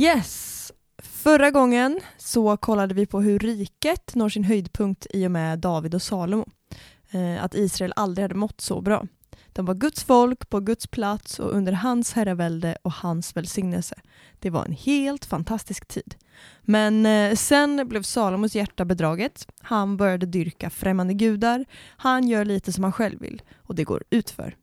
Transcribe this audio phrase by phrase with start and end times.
[0.00, 0.72] Yes!
[1.02, 5.94] Förra gången så kollade vi på hur riket når sin höjdpunkt i och med David
[5.94, 6.46] och Salomo.
[7.10, 9.06] Eh, att Israel aldrig hade mått så bra.
[9.52, 13.94] De var Guds folk på Guds plats och under hans herravälde och hans välsignelse.
[14.38, 16.14] Det var en helt fantastisk tid.
[16.62, 19.46] Men eh, sen blev Salomos hjärta bedraget.
[19.60, 21.64] Han började dyrka främmande gudar.
[21.96, 24.56] Han gör lite som han själv vill och det går utför.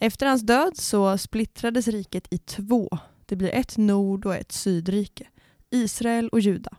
[0.00, 2.98] Efter hans död så splittrades riket i två
[3.32, 5.26] det blir ett nord och ett sydrike.
[5.70, 6.70] Israel och Juda.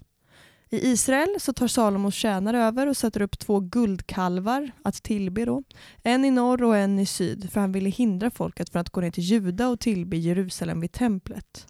[0.69, 5.63] I Israel så tar Salomos tjänare över och sätter upp två guldkalvar att tillbe då.
[6.03, 9.01] En i norr och en i syd för han ville hindra folket från att gå
[9.01, 11.67] ner till Juda och tillbe Jerusalem vid templet.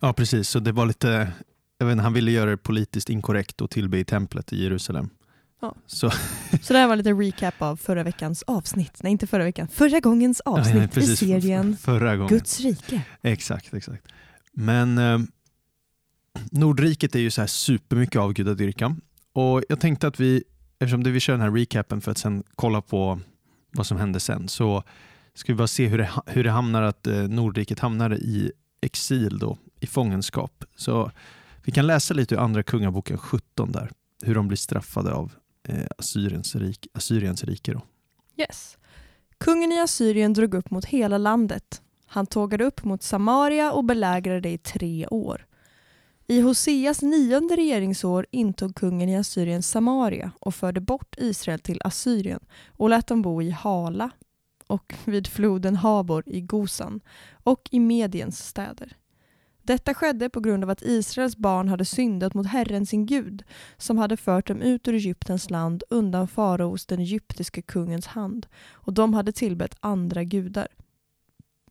[0.00, 1.32] Ja precis, så det var lite,
[1.78, 5.10] jag vet inte, han ville göra det politiskt inkorrekt och tillbe i templet i Jerusalem.
[5.60, 5.74] Ja.
[5.86, 6.10] Så.
[6.62, 9.02] så det här var lite recap av förra veckans avsnitt.
[9.02, 9.68] Nej, inte förra veckan.
[9.68, 12.28] Förra gångens avsnitt ja, i serien förra gången.
[12.28, 13.02] Guds rike.
[13.22, 14.06] Exakt, exakt.
[14.52, 15.18] Men eh,
[16.50, 19.00] Nordriket är ju så här supermycket avgudadyrkan.
[19.32, 20.44] Och jag tänkte att vi,
[20.78, 23.20] eftersom det vi kör den här recapen för att sen kolla på
[23.70, 24.82] vad som hände sen, så
[25.34, 29.38] ska vi bara se hur det, hur det hamnar att eh, Nordriket hamnar i exil
[29.38, 30.64] då, i fångenskap.
[30.76, 31.10] Så
[31.64, 33.90] vi kan läsa lite ur Andra Kungaboken 17 där,
[34.22, 35.32] hur de blir straffade av
[35.68, 37.72] eh, Assyriens, rik, Assyriens rike.
[37.72, 37.80] Då.
[38.36, 38.78] Yes.
[39.38, 41.82] Kungen i Assyrien drog upp mot hela landet.
[42.06, 45.46] Han tågade upp mot Samaria och belägrade det i tre år.
[46.26, 52.40] I Hoseas nionde regeringsår intog kungen i Assyrien Samaria och förde bort Israel till Assyrien
[52.68, 54.10] och lät dem bo i Hala
[54.66, 57.00] och vid floden Habor i Gosan
[57.32, 58.96] och i Mediens städer.
[59.66, 63.44] Detta skedde på grund av att Israels barn hade syndat mot Herren sin Gud
[63.76, 68.92] som hade fört dem ut ur Egyptens land undan faraos, den egyptiske kungens hand och
[68.92, 70.68] de hade tillbett andra gudar.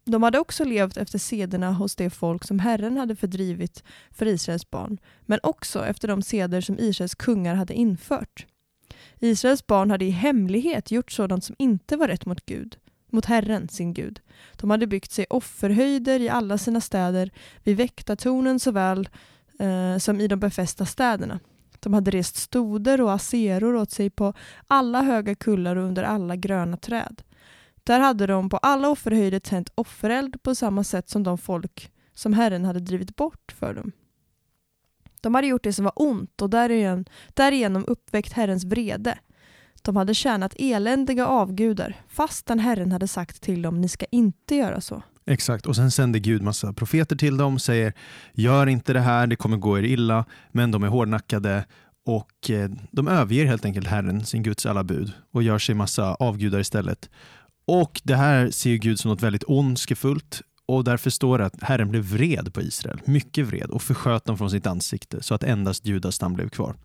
[0.05, 4.69] De hade också levt efter sederna hos det folk som Herren hade fördrivit för Israels
[4.69, 8.45] barn, men också efter de seder som Israels kungar hade infört.
[9.19, 12.77] Israels barn hade i hemlighet gjort sådant som inte var rätt mot Gud,
[13.15, 14.19] mot Herren, sin Gud.
[14.55, 17.31] De hade byggt sig offerhöjder i alla sina städer,
[17.63, 19.09] vid väktartornen såväl
[19.59, 21.39] eh, som i de befästa städerna.
[21.79, 24.33] De hade rest stoder och aseror åt sig på
[24.67, 27.21] alla höga kullar och under alla gröna träd.
[27.83, 32.33] Där hade de på alla offerhöjder tänt offereld på samma sätt som de folk som
[32.33, 33.91] Herren hade drivit bort för dem.
[35.21, 39.17] De hade gjort det som var ont och därigenom, därigenom uppväckt Herrens vrede.
[39.85, 44.81] De hade tjänat eländiga avgudar fastän Herren hade sagt till dem, ni ska inte göra
[44.81, 45.03] så.
[45.25, 47.93] Exakt, och sen sänder Gud massa profeter till dem, säger
[48.33, 51.65] gör inte det här, det kommer gå er illa, men de är hårdnackade
[52.05, 56.15] och eh, de överger helt enkelt Herren, sin Guds alla bud och gör sig massa
[56.15, 57.09] avgudar istället.
[57.67, 61.89] Och det här ser Gud som något väldigt ondskefullt och därför står det att Herren
[61.89, 65.85] blev vred på Israel, mycket vred och försköt dem från sitt ansikte så att endast
[65.85, 66.75] Judas stam blev kvar.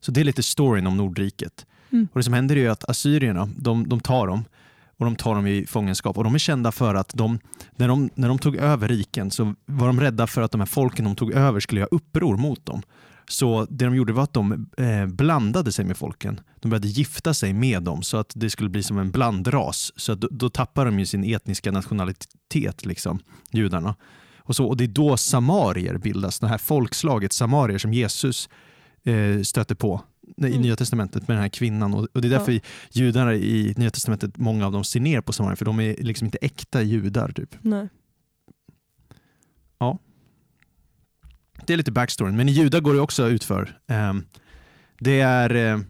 [0.00, 1.66] Så det är lite storyn om Nordriket.
[1.94, 2.08] Mm.
[2.12, 4.44] Och Det som händer är att assyrierna, de, de tar dem
[4.96, 6.18] och de tar dem i fångenskap.
[6.18, 7.38] Och de är kända för att de
[7.76, 10.66] när, de, när de tog över riken så var de rädda för att de här
[10.66, 12.82] folken de tog över skulle göra uppror mot dem.
[13.28, 16.40] Så det de gjorde var att de eh, blandade sig med folken.
[16.60, 19.92] De började gifta sig med dem så att det skulle bli som en blandras.
[19.96, 23.18] Så att då, då tappar de ju sin etniska nationalitet, liksom,
[23.50, 23.94] judarna.
[24.38, 28.48] Och, så, och det är då samarier bildas, det här folkslaget samarier som Jesus
[29.04, 30.00] eh, stöter på
[30.36, 30.62] i mm.
[30.62, 31.94] Nya Testamentet med den här kvinnan.
[31.94, 32.60] Och, det är därför ja.
[32.90, 36.24] judarna i Nya Testamentet, många av dem ser ner på samarier, för de är liksom
[36.24, 37.32] inte äkta judar.
[37.32, 37.56] Typ.
[37.60, 37.88] Nej.
[39.78, 39.98] Ja.
[41.66, 43.78] Det är lite backstoryn, men i Juda går det också utför.
[43.86, 44.24] Um,
[44.98, 45.82] det är uh,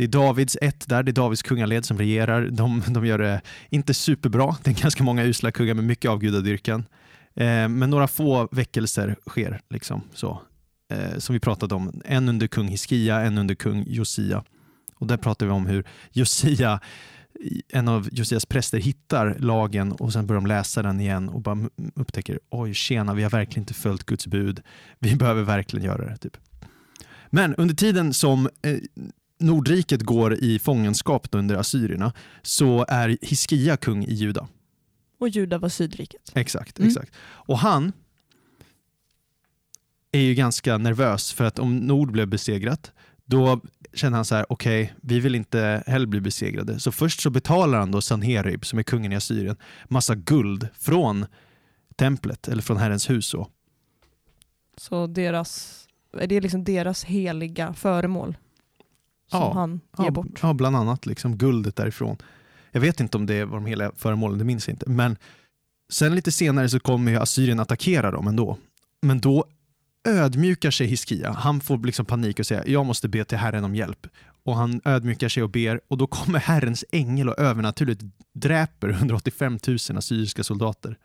[0.00, 2.48] det är Davids ett där, det är Davids kungaled som regerar.
[2.50, 4.56] De, de gör det inte superbra.
[4.62, 6.84] Det är ganska många usla kungar med mycket avgudadyrkan.
[7.34, 9.60] Eh, men några få väckelser sker.
[9.70, 10.42] Liksom, så.
[10.90, 12.02] Eh, som vi pratade om.
[12.04, 14.44] En under kung Hiskia, en under kung Josia.
[14.94, 16.80] Och där pratar vi om hur Josia
[17.68, 21.58] en av Josias präster hittar lagen och sen börjar de läsa den igen och bara
[21.94, 24.60] upptäcker oj tjena, vi har verkligen inte följt Guds bud.
[24.98, 26.16] Vi behöver verkligen göra det.
[26.16, 26.36] Typ.
[27.30, 28.76] Men under tiden som eh,
[29.40, 34.48] Nordriket går i fångenskap under assyrierna så är Hiskia kung i Juda.
[35.20, 36.32] Och Juda var Sydriket.
[36.34, 36.88] Exakt, Mm.
[36.88, 37.12] exakt.
[37.22, 37.92] Och han
[40.12, 42.92] är ju ganska nervös för att om Nord blev besegrat,
[43.24, 43.60] då
[43.94, 46.80] känner han så här, okej, vi vill inte heller bli besegrade.
[46.80, 49.56] Så först så betalar han då Sanherib, som är kungen i Assyrien,
[49.88, 51.26] massa guld från
[51.96, 53.26] templet, eller från Herrens hus.
[53.26, 53.48] Så.
[54.76, 55.84] Så deras,
[56.18, 58.36] är det liksom deras heliga föremål
[59.30, 60.38] som Ja, han ger Ja, bort?
[60.42, 62.16] ja, bland annat liksom guldet därifrån.
[62.72, 64.90] Jag vet inte om det var de hela föremålen, det minns jag inte.
[64.90, 65.16] Men
[65.92, 68.56] sen lite senare så kommer ju Assyrien attackera dem ändå.
[69.02, 69.44] Men då
[70.08, 71.32] ödmjukar sig Hiskia.
[71.32, 74.06] Han får liksom panik och säger jag måste be till Herren om hjälp.
[74.44, 78.02] Och han ödmjukar sig och ber och då kommer Herrens ängel och övernaturligt
[78.34, 80.96] dräper 185 000 assyriska soldater.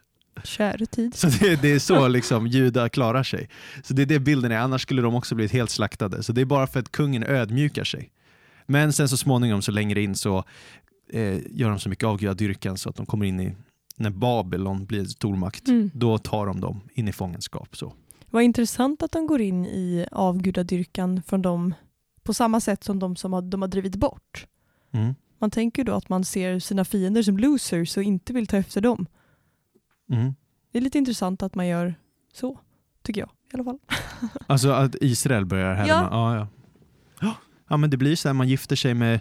[0.44, 1.16] Käre tid.
[1.16, 3.50] Så det, det är så liksom Juda klarar sig.
[3.84, 6.24] Så det är det bilden är, annars skulle de också blivit helt slaktade.
[6.24, 8.12] Så det är bara för att kungen ödmjukar sig.
[8.68, 10.44] Men sen så småningom så längre in så
[11.14, 13.56] eh, gör de så mycket avgudadyrkan så att de kommer in i,
[13.98, 15.92] när Babylon blir stormakt, Mm.
[15.94, 17.78] då tar de dem in i fångenskap.
[17.78, 17.94] Så.
[18.36, 21.74] Vad intressant att de går in i avgudadyrkan från dem
[22.24, 24.48] på samma sätt som de som har, de har drivit bort.
[24.92, 25.16] Mm.
[25.40, 28.82] Man tänker då att man ser sina fiender som losers och inte vill ta efter
[28.82, 29.08] dem.
[30.12, 30.36] Mm.
[30.72, 31.96] Det är lite intressant att man gör
[32.34, 32.60] så,
[33.04, 33.80] tycker jag i alla fall.
[34.48, 35.88] Alltså att Israel börjar härma.
[35.88, 36.10] Ja.
[36.12, 36.38] Ja.
[36.40, 36.48] Ja,
[37.20, 37.36] ja.
[37.70, 39.20] ja, men det blir så här, man gifter sig med,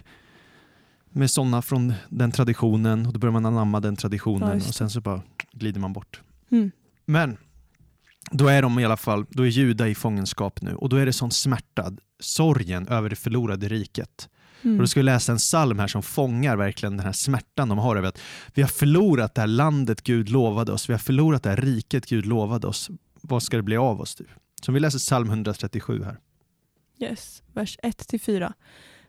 [1.09, 4.67] med sådana från den traditionen och då börjar man anamma den Ja, traditionen det.
[4.67, 5.21] och sen så bara
[5.51, 6.21] glider man bort.
[6.49, 6.71] Mm.
[7.05, 7.37] Men
[8.37, 11.05] då är de i alla fall, då är Juda i fångenskap nu och då är
[11.05, 14.29] det sån smärta, sorgen över det förlorade riket.
[14.61, 14.75] Mm.
[14.77, 17.77] Och då ska vi läsa en psalm här som fångar verkligen den här smärtan de
[17.77, 18.19] har över att
[18.53, 22.05] vi har förlorat det här landet Gud lovade oss, vi har förlorat det här riket
[22.05, 22.89] Gud lovade oss.
[23.21, 24.15] Vad ska det bli av oss?
[24.15, 24.25] Du?
[24.61, 26.19] Så vi läser psalm 137 här.
[26.99, 28.53] Yes, vers 1-4.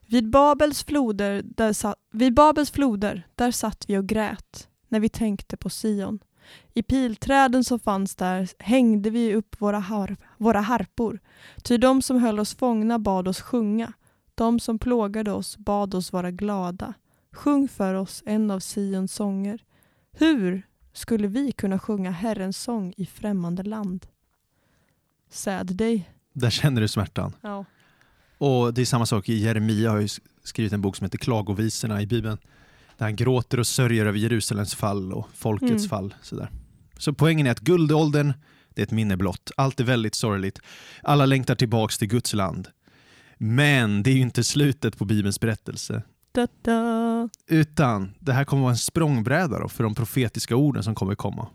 [0.07, 5.09] Vid Babels, floder, där sa- vid Babels floder, där satt vi och grät när vi
[5.09, 6.19] tänkte på Sion.
[6.75, 11.19] I pilträden som fanns där hängde vi upp våra, har- våra harpor,
[11.63, 13.93] ty de som höll oss fångna bad oss sjunga.
[14.35, 16.95] De som plågade oss bad oss vara glada.
[17.33, 19.65] Sjung för oss en av Sions sånger.
[20.13, 20.63] Hur
[20.93, 24.07] skulle vi kunna sjunga Herrens sång i främmande land?
[25.31, 26.11] Sad dig.
[26.33, 27.33] Där känner du smärtan.
[27.41, 27.65] Ja.
[28.39, 30.09] Och det är samma sak, Jeremia har ju
[30.43, 32.39] skrivit en bok som heter Klagovisorna i Bibeln.
[32.99, 35.89] Där han gråter och sörjer över Jerusalems fall och folkets Mm.
[35.89, 36.15] fall.
[36.23, 36.51] Sådär.
[36.99, 38.33] Så poängen är att guldåldern,
[38.75, 39.51] det är ett minne blott.
[39.57, 40.59] Allt är väldigt sorgligt.
[41.03, 42.69] Alla längtar tillbaks till Guds land.
[43.39, 46.03] Men det är ju inte slutet på Bibelns berättelse.
[46.33, 47.29] Da, da.
[47.49, 51.49] Utan det här kommer vara en språngbräda då för de profetiska orden som kommer komma.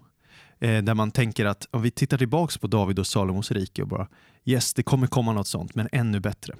[0.60, 3.88] Eh, där man tänker att om vi tittar tillbaks på David och Salomos rike och
[3.88, 4.08] bara
[4.46, 6.56] yes, det kommer komma något sånt, men ännu bättre.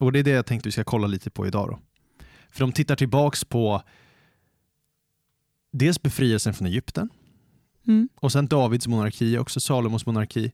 [0.00, 1.68] Och det är det jag tänkte vi ska kolla lite på idag.
[1.68, 1.78] Då.
[2.50, 3.82] För de tittar tillbaks på
[5.72, 7.08] dels befrielsen från Egypten
[7.86, 8.08] Mm.
[8.14, 10.52] och sen Davids monarki, också Salomos monarki.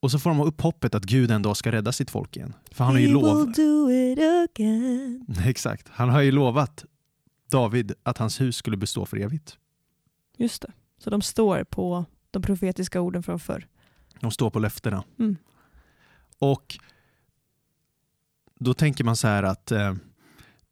[0.00, 2.54] Och så får de upp hoppet att Gud en dag ska rädda sitt folk igen.
[2.70, 3.44] För han har ju He lov...
[3.46, 5.26] will do it again.
[5.46, 5.88] Exakt.
[5.88, 6.84] Han har ju lovat
[7.50, 9.58] David att hans hus skulle bestå för evigt.
[10.36, 10.72] Just det.
[10.98, 13.66] Så de står på de profetiska orden från förr.
[14.20, 15.04] De står på löftena.
[15.18, 15.36] Mm.
[16.38, 16.78] Och
[18.58, 19.94] då tänker man så här att eh,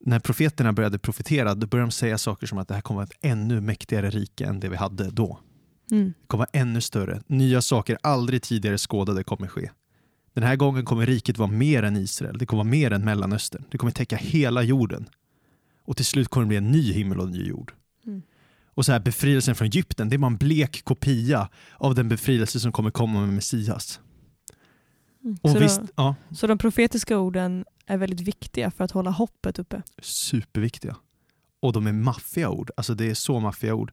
[0.00, 3.09] när profeterna började profetera, då började de säga saker som att det här kommer att
[3.09, 5.39] vara ett ännu mäktigare rike än det vi hade då.
[5.91, 6.15] Mm.
[6.21, 7.23] Det kommer vara ännu större.
[7.27, 9.71] Nya saker aldrig tidigare skådade kommer ske.
[10.35, 12.38] Den här gången kommer riket vara mer än Israel.
[12.38, 13.64] Det kommer vara mer än Mellanöstern.
[13.71, 15.09] Det kommer täcka hela jorden.
[15.85, 17.73] Och till slut kommer det bli en ny himmel och en ny jord.
[18.07, 18.23] Mm.
[18.75, 22.61] Och så här befrielsen från Egypten, det är bara en blek kopia av den befrielse
[22.61, 24.00] som kommer komma med Messias.
[25.25, 25.37] Mm.
[25.43, 29.11] Och Så, visst, då, ja, så de profetiska orden är väldigt viktiga för att hålla
[29.11, 29.83] hoppet uppe.
[30.02, 30.97] superviktiga.
[31.61, 32.71] Och de är maffiga ord.
[32.76, 33.92] Alltså det är så maffiga ord.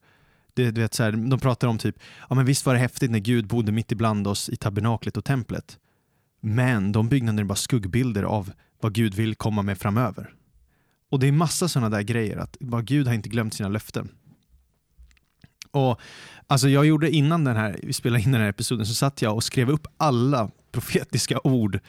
[0.53, 1.99] Det, du vet, så här, de pratar om typ,
[2.29, 5.25] ja men visst var det häftigt när Gud bodde mitt ibland oss i tabernaklet och
[5.25, 5.79] templet.
[6.39, 10.33] Men de byggnaderna är bara skuggbilder av vad Gud vill komma med framöver.
[11.09, 14.09] Och det är massa sådana där grejer, att bara Gud har inte glömt sina löften.
[15.71, 15.99] Och
[16.47, 19.35] alltså jag gjorde innan den här, vi spelade in den här episoden, så satt jag
[19.35, 21.79] och skrev upp alla profetiska ord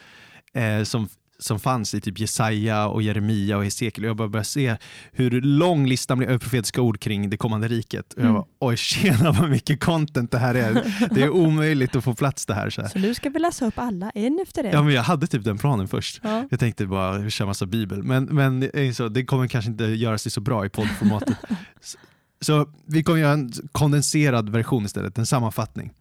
[0.53, 1.09] eh, som,
[1.39, 4.05] som fanns i typ Jesaja och Jeremia och Hesekiel.
[4.05, 4.77] Och jag bara började se
[5.11, 8.13] hur lång listan blev över profetiska ord kring det kommande riket.
[8.13, 8.33] Och jag Mm.
[8.35, 10.93] bara, oj tjena vad mycket content det här är.
[11.15, 12.69] Det är omöjligt att få plats det här.
[12.69, 12.89] Så här.
[12.89, 14.71] Så nu ska vi läsa upp alla en efter en.
[14.73, 16.19] Ja, men jag hade typ den planen först.
[16.23, 16.47] Ja.
[16.51, 19.83] Jag tänkte bara köra massa bibel, men, men det, är så, det kommer kanske inte
[19.83, 21.37] göra sig så bra i poddformatet.
[21.81, 21.97] så,
[22.41, 25.91] så vi kommer göra en kondenserad version istället, en sammanfattning.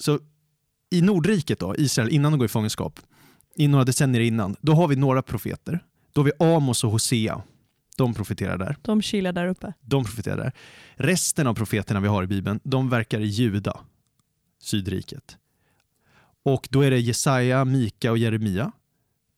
[0.00, 0.18] Så
[0.90, 3.00] i Nordriket då, Israel, innan de går i fångenskap,
[3.58, 5.84] i några decennier innan, då har vi några profeter.
[6.12, 7.42] Då har vi Amos och Hosea.
[7.96, 8.76] de profeterar där.
[8.82, 9.72] De chillar där uppe.
[9.80, 10.52] De profeterar där.
[10.94, 13.80] Resten av profeterna vi har i Bibeln, de verkar i Juda,
[14.62, 15.36] Sydriket.
[16.44, 18.72] Och då är det Jesaja, Mika och Jeremia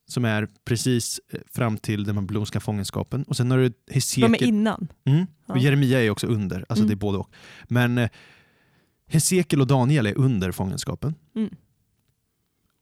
[0.07, 3.23] som är precis eh, fram till den babyloniska fångenskapen.
[3.23, 4.31] Och sen har du Hesekiel.
[4.31, 4.87] De är innan.
[5.05, 5.25] Mm.
[5.45, 5.53] Ja.
[5.53, 6.87] Och Jeremia är också under, alltså Mm.
[6.87, 7.29] det är både och.
[7.67, 8.09] Men eh,
[9.07, 11.15] Hesekiel och Daniel är under fångenskapen.
[11.35, 11.49] Mm.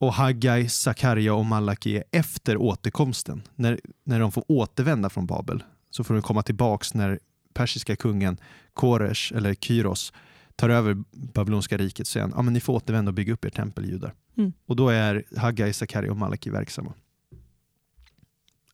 [0.00, 3.42] Och Haggai, Sakarja och Malaki är efter återkomsten.
[3.54, 7.18] När, när de får återvända från Babel så får de komma tillbaks när
[7.54, 8.36] persiska kungen
[8.74, 10.12] Koresh eller Kyros
[10.56, 13.44] tar över babyloniska riket så säger han, ja, men ni får återvända och bygga upp
[13.44, 14.14] er tempel judar.
[14.36, 14.52] Mm.
[14.66, 16.94] Och då är Haggai, Sakarja och Malaki verksamma.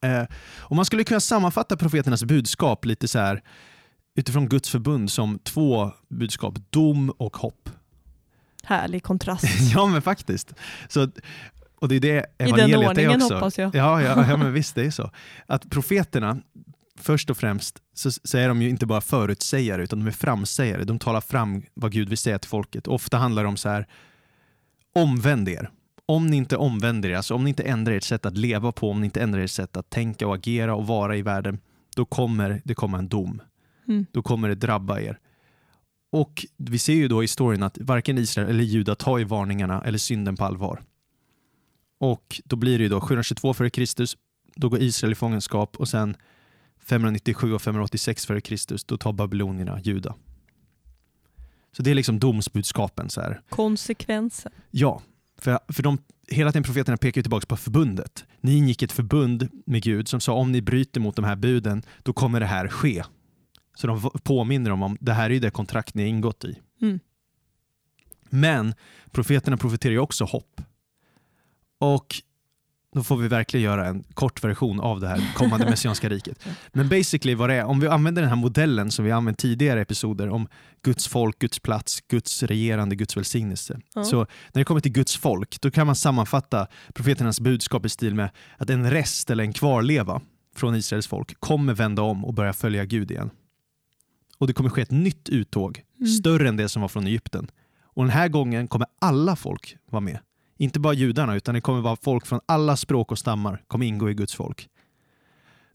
[0.03, 0.25] Eh,
[0.59, 3.43] och man skulle kunna sammanfatta profeternas budskap lite så här
[4.15, 7.71] utifrån Guds förbund som två budskap, dom och hopp.
[8.67, 9.45] Härlig kontrast.
[9.75, 10.55] ja men faktiskt.
[10.89, 11.09] Så,
[11.81, 13.35] och det är det I den evangeliet är ordningen också.
[13.35, 13.75] hoppas jag.
[13.75, 15.11] Ja, ja, ja men visst det är så.
[15.47, 16.39] Att profeterna,
[16.99, 20.85] först och främst så, så är de ju inte bara förutsägare utan de är framsägare.
[20.85, 22.87] De talar fram vad Gud vill säga till folket.
[22.89, 23.87] Ofta handlar det om så här,
[24.95, 25.71] omvänd er.
[26.07, 28.91] Om ni inte omvänder er, alltså om ni inte ändrar ert sätt att leva på,
[28.91, 31.59] om ni inte ändrar ert sätt att tänka och agera och vara i världen,
[31.97, 33.43] då kommer det komma en dom.
[33.89, 34.07] Mm.
[34.13, 35.19] Då kommer det drabba er.
[36.17, 39.83] Och vi ser ju då i historien att varken Israel eller Juda tar ju varningarna
[39.85, 40.83] eller synden på allvar.
[41.99, 43.85] Och då blir det ju då 722 f.Kr.
[44.55, 46.17] Då går Israel i fångenskap och sen
[46.81, 48.77] 597 och 586 f.Kr.
[48.87, 50.15] Då tar babylonierna Juda.
[51.77, 53.11] Så det är liksom domsbudskapen.
[53.11, 53.41] så här.
[53.49, 54.53] Konsekvenser.
[54.71, 55.03] Ja,
[55.39, 58.25] för, för de, hela tiden profeterna pekar ju tillbaka på förbundet.
[58.41, 61.83] Ni ingick ett förbund med Gud som sa om ni bryter mot de här buden,
[62.03, 63.03] då kommer det här ske.
[63.77, 66.59] Så de påminner dem om det här är ju det kontrakt ni har ingått i.
[66.83, 67.01] Mm.
[68.31, 68.75] Men
[69.11, 70.61] profeterna profeterar ju också hopp.
[71.79, 72.23] Och
[72.97, 76.47] då får vi verkligen göra en kort version av det här kommande messianska riket.
[76.73, 79.81] Men basically vad det är, om vi använder den här modellen som vi använt tidigare
[79.81, 80.49] episoder om
[80.83, 83.81] Guds folk, Guds plats, Guds regerande, Guds välsignelse.
[83.95, 84.05] Ja.
[84.05, 88.15] Så när det kommer till Guds folk, då kan man sammanfatta profeternas budskap i stil
[88.15, 90.21] med att en rest eller en kvarleva
[90.57, 93.31] från Israels folk kommer vända om och börja följa Gud igen.
[94.39, 96.09] Och det kommer ske ett nytt uttåg, Mm.
[96.09, 97.51] större än det som var från Egypten.
[97.85, 100.19] Och den här gången kommer alla folk vara med.
[100.57, 104.11] Inte bara judarna, utan det kommer vara folk från alla språk och stammar kommer ingå
[104.11, 104.69] i Guds folk.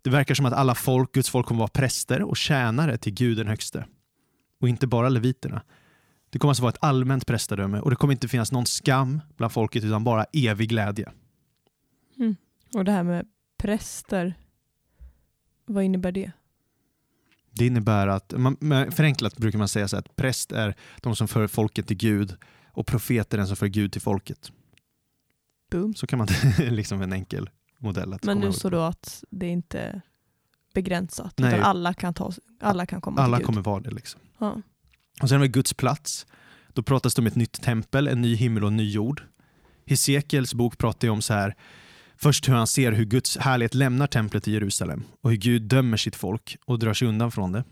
[0.01, 3.37] Det verkar som att alla folk, Guds folk kommer vara präster och tjänare till Gud
[3.37, 3.85] den högste.
[4.61, 5.61] Och inte bara leviterna.
[6.29, 9.53] Det kommer alltså vara ett allmänt prästadöme och det kommer inte finnas någon skam bland
[9.53, 11.11] folket utan bara evig glädje.
[12.75, 13.25] Och det här med
[13.57, 14.33] präster,
[15.65, 16.31] vad innebär det?
[17.51, 18.57] Det innebär att, man,
[18.91, 22.35] förenklat brukar man säga så att präst är de som för folket till Gud
[22.73, 24.51] och profet är den som för Gud till folket.
[25.71, 25.95] Boom.
[25.95, 26.27] Så kan man
[26.57, 30.01] liksom en enkel modell att Men nu så då att det inte är
[30.73, 31.53] begränsat, Nej.
[31.53, 33.45] utan alla kan, ta, alla kan komma Alla till Gud.
[33.45, 33.91] kommer vara det.
[33.91, 34.21] Liksom.
[34.37, 34.61] Ja.
[35.21, 36.25] Och sen har vi Guds plats.
[36.73, 39.23] Då pratas det om ett nytt tempel, en ny himmel och en ny jord.
[39.85, 41.55] Hesekiels bok pratar ju om så här,
[42.21, 45.97] först hur han ser hur Guds härlighet lämnar templet i Jerusalem och hur Gud dömer
[45.97, 47.63] sitt folk och drar sig undan från det.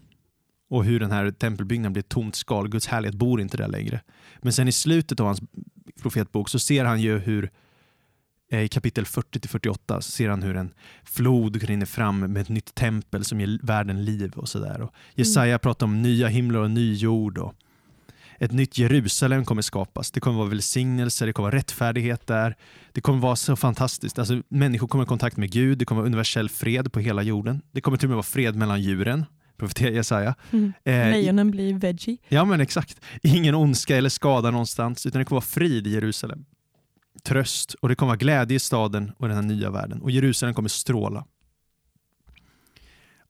[0.69, 4.01] Och hur den här tempelbyggnaden blir ett tomt skal, Guds härlighet bor inte där längre.
[4.41, 5.41] Men sen i slutet av hans
[6.01, 7.51] profetbok så ser han ju hur
[8.51, 12.75] eh, i kapitel 40-48 så ser han hur en flod rinner fram med ett nytt
[12.75, 14.89] tempel som ger världen liv och sådär.
[15.15, 17.53] Jesaja pratar om nya himlar och ny jord och
[18.39, 20.12] ett nytt Jerusalem kommer skapas.
[20.12, 22.55] Det kommer vara välsignelse, det kommer vara rättfärdighet där.
[22.91, 24.19] Det kommer vara så fantastiskt.
[24.19, 27.62] Alltså, människor kommer i kontakt med Gud, det kommer vara universell fred på hela jorden.
[27.72, 29.25] Det kommer till och med vara fred mellan djuren,
[29.58, 30.36] profeterar Jesaja.
[30.51, 30.74] Mm.
[30.84, 32.17] Eh, Lejonen blir veggie.
[32.27, 33.01] Ja men exakt.
[33.24, 36.46] Ingen ondska eller skada någonstans, utan det kommer vara frid i Jerusalem.
[37.24, 40.01] Tröst och det kommer vara glädje i staden och den här nya världen.
[40.01, 41.25] Och Jerusalem kommer stråla.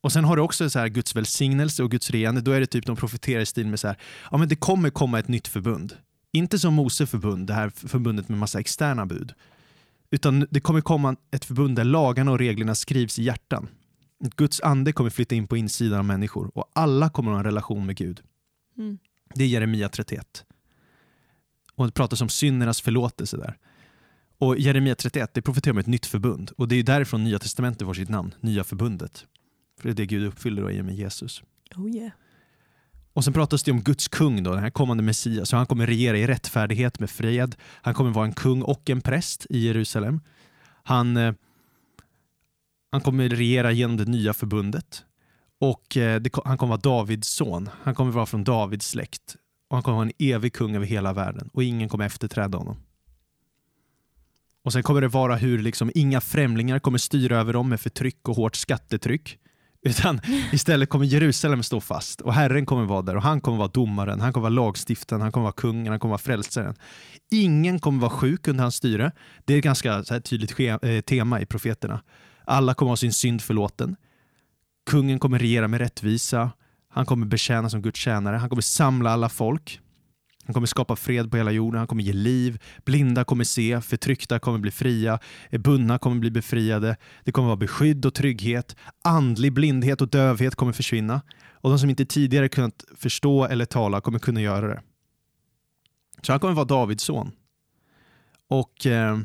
[0.01, 2.41] Och sen har du också så här Guds välsignelse och Guds reande.
[2.41, 3.97] Då är det typ de profeterar i stil med så här,
[4.31, 5.97] ja men det kommer komma ett nytt förbund.
[6.31, 9.33] Inte som Mose förbund, det här förbundet med massa externa bud.
[10.11, 13.67] Utan det kommer komma ett förbund där lagarna och reglerna skrivs i hjärtan.
[14.35, 17.85] Guds ande kommer flytta in på insidan av människor och alla kommer ha en relation
[17.85, 18.21] med Gud.
[18.77, 18.97] Mm.
[19.33, 20.45] Det är Jeremia 31.
[21.75, 23.57] Och det pratas om syndernas förlåtelse där.
[24.37, 26.51] Och Jeremia 31 det profeterar om ett nytt förbund.
[26.57, 29.25] Och det är därifrån Nya Testamentet får sitt namn, Nya Förbundet.
[29.79, 31.43] För det är det Gud uppfyller då i och med Jesus.
[31.75, 32.11] Oh yeah.
[33.13, 35.49] Och sen pratas det om Guds kung, då, den här kommande Messias.
[35.49, 37.55] Så han kommer regera i rättfärdighet med fred.
[37.61, 40.21] Han kommer vara en kung och en präst i Jerusalem.
[40.83, 41.33] Han, eh,
[42.91, 45.03] han kommer regera genom det nya förbundet.
[45.59, 47.69] Och eh, det, han kommer vara Davids son.
[47.83, 49.35] Han kommer vara från Davids släkt.
[49.69, 51.49] Och han kommer vara en evig kung över hela världen.
[51.53, 52.77] Och ingen kommer efterträda honom.
[54.63, 58.29] Och sen kommer det vara hur liksom inga främlingar kommer styra över dem med förtryck
[58.29, 59.39] och hårt skattetryck.
[59.81, 60.21] Utan
[60.51, 64.21] istället kommer Jerusalem stå fast och Herren kommer vara där och han kommer vara domaren,
[64.21, 66.75] han kommer vara lagstiftaren, han kommer vara kungen, han kommer vara frälsaren.
[67.31, 69.11] Ingen kommer vara sjuk under hans styre.
[69.45, 72.01] Det är ett ganska tydligt eh, tema i profeterna.
[72.45, 73.95] Alla kommer ha sin synd förlåten.
[74.89, 76.51] Kungen kommer regera med rättvisa.
[76.89, 78.35] Han kommer betjäna som Guds tjänare.
[78.35, 79.79] Han kommer samla alla folk.
[80.49, 81.77] Han kommer skapa fred på hela jorden.
[81.77, 82.61] Han kommer ge liv.
[82.85, 83.81] Blinda kommer se.
[83.81, 85.19] Förtryckta kommer bli fria.
[85.51, 86.97] Bundna kommer bli befriade.
[87.23, 88.75] Det kommer vara beskydd och trygghet.
[89.03, 91.21] Andlig blindhet och dövhet kommer försvinna.
[91.51, 94.81] Och de som inte tidigare kunnat förstå eller tala kommer kunna göra det.
[96.21, 97.31] Så han kommer vara Davids son.
[98.47, 99.19] Och eh,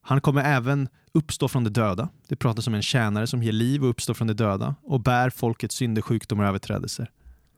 [0.00, 2.08] han kommer även uppstå från de döda.
[2.28, 5.30] Det pratas om en tjänare som ger liv och uppstår från de döda och bär
[5.30, 7.10] folkets synder, sjukdomar och överträdelser.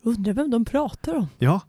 [0.03, 1.29] Undrar vem de pratar om.
[1.39, 1.61] Ja,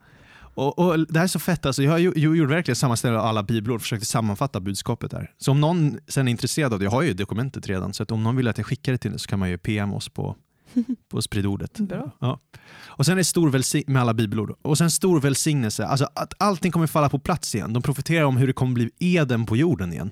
[0.54, 1.66] och, och det här är så fett.
[1.66, 5.30] Alltså, jag ju- jag gjorde verkligen sammanställning av alla bibelord och försökte sammanfatta budskapet här.
[5.38, 8.22] Så om någon sen är intresserad av det, jag har ju dokumentet redan, så om
[8.22, 10.36] någon vill att jag skickar det till er så kan man ju PM oss på,
[11.10, 11.78] på spridordet.
[11.78, 12.10] Bra.
[12.20, 12.40] Ja.
[12.86, 14.54] Och sen är stor välsign- med alla bibelord.
[14.62, 17.72] Och sen stor välsignelse, alltså att allting kommer falla på plats igen.
[17.72, 20.10] De profeterar om hur det kommer bli Eden på jorden igen.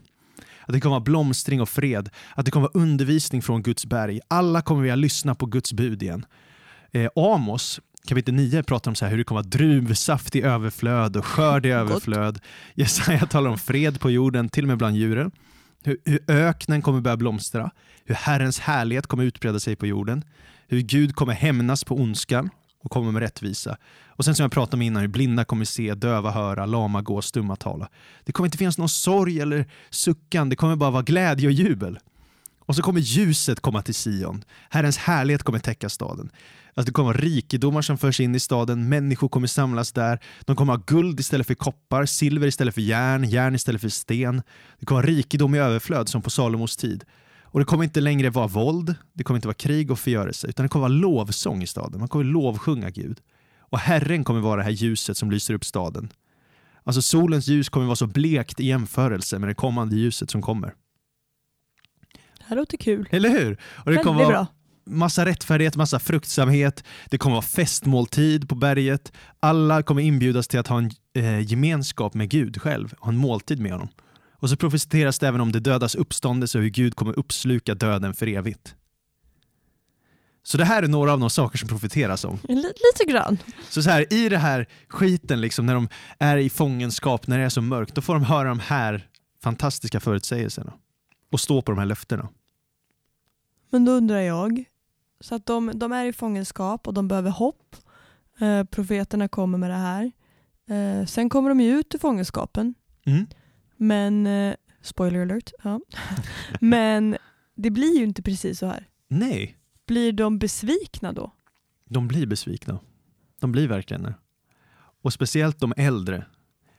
[0.67, 2.09] Att det kommer vara blomstring och fred.
[2.35, 4.21] Att det kommer vara undervisning från Guds berg.
[4.29, 6.27] Alla kommer vilja lyssna på Guds bud igen.
[6.93, 11.17] Eh, Amos kapitel 9 pratar om så här hur det kommer vara druvsaft i överflöd
[11.17, 12.41] och skörd i överflöd.
[12.75, 15.31] Jesaja talar om fred på jorden, till och med bland djuren.
[15.83, 17.71] Hur, hur öknen kommer börja blomstra.
[18.05, 20.25] Hur Herrens härlighet kommer utbreda sig på jorden.
[20.69, 22.51] Hur Gud kommer hämnas på ondskan
[22.83, 23.77] och kommer med rättvisa.
[24.07, 27.23] Och sen som jag pratade om innan, hur blinda kommer se, döva höra, lama gå,
[27.23, 27.89] stumma tala.
[28.25, 31.99] Det kommer inte finnas någon sorg eller suckan, det kommer bara vara glädje och jubel.
[32.59, 34.45] Och så kommer ljuset komma till Sion.
[34.71, 36.31] Herrens härlighet kommer täcka staden.
[36.75, 40.21] Alltså det kommer rikedomar som förs in i staden, människor kommer samlas där.
[40.41, 44.43] De kommer ha guld istället för koppar, silver istället för järn, järn istället för sten.
[44.79, 47.05] Det kommer vara rikedom i överflöd som på Salomos tid.
[47.43, 50.65] Och det kommer inte längre vara våld, det kommer inte vara krig och förgörelse, utan
[50.65, 52.01] det kommer vara lovsång i staden.
[52.01, 53.21] Man kommer lovsjunga Gud.
[53.59, 56.13] Och Herren kommer vara det här ljuset som lyser upp staden.
[56.85, 60.75] Alltså solens ljus kommer vara så blekt i jämförelse med det kommande ljuset som kommer.
[62.39, 63.09] Det här låter kul.
[63.11, 63.53] Eller hur?
[63.53, 64.47] Och det Väldigt kommer vara bra.
[64.87, 66.85] Massa rättfärdighet, massa fruktsamhet.
[67.11, 69.13] Det kommer vara festmåltid på berget.
[69.41, 73.61] Alla kommer inbjudas till att ha en eh, gemenskap med Gud själv, ha en måltid
[73.61, 73.89] med honom.
[74.33, 78.15] Och så profeteras det även om det dödas uppståndelse och hur Gud kommer uppsluka döden
[78.15, 78.75] för evigt.
[80.43, 82.39] Så det här är några av de saker som profeteras om.
[82.49, 83.39] Li- lite grann.
[83.69, 85.89] Så, så här, i det här skiten, liksom, när de
[86.19, 89.07] är i fångenskap, när det är så mörkt, då får de höra de här
[89.43, 90.73] fantastiska förutsägelserna
[91.33, 92.29] och stå på de här löftena.
[93.71, 94.65] Men då undrar jag,
[95.21, 97.77] så att de, de är i fångenskap och de behöver hopp.
[98.41, 100.13] Eh, profeterna kommer med det här.
[100.69, 102.75] Eh, sen kommer de ju ut ur fångenskapen.
[103.07, 103.27] Mm.
[103.77, 105.81] Men, eh, spoiler alert, ja.
[106.61, 107.17] Men
[107.55, 108.89] det blir ju inte precis så här.
[109.09, 109.57] Nej,
[109.87, 111.33] Blir de besvikna då?
[111.89, 112.79] de blir besvikna.
[113.41, 114.15] De blir verkligen det.
[115.03, 116.25] Och speciellt de äldre.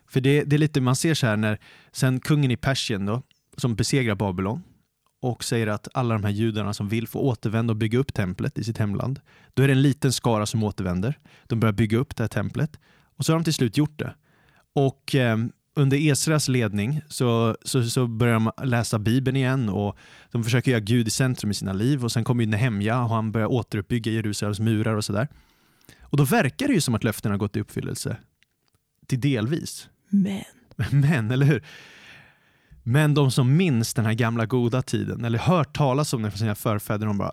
[0.08, 1.60] För det, det är lite, man ser så här när
[1.92, 3.22] sen kungen i Persien då,
[3.58, 4.64] som besegrar Babylon
[5.22, 8.58] och säger att alla de här judarna som vill få återvända och bygga upp templet
[8.58, 9.20] i sitt hemland,
[9.54, 11.20] då är det en liten skara som återvänder.
[11.48, 12.80] De börjar bygga upp det här templet
[13.18, 14.14] och så har de till slut gjort det.
[14.74, 15.38] Och eh,
[15.76, 19.98] under Esras ledning så, så, så börjar de läsa Bibeln igen och
[20.32, 23.10] de försöker göra Gud i centrum i sina liv och sen kommer ju Nehemja och
[23.10, 25.28] han börjar återuppbygga Jerusalems murar och sådär.
[26.02, 28.18] Och då verkar det ju som att löftena har gått i uppfyllelse.
[29.08, 29.90] Till delvis.
[30.10, 30.44] Men.
[31.02, 31.64] Men, eller hur?
[32.84, 36.40] Men de som minns den här gamla goda tiden eller hört talas om den från
[36.40, 37.32] sina förfäder, de bara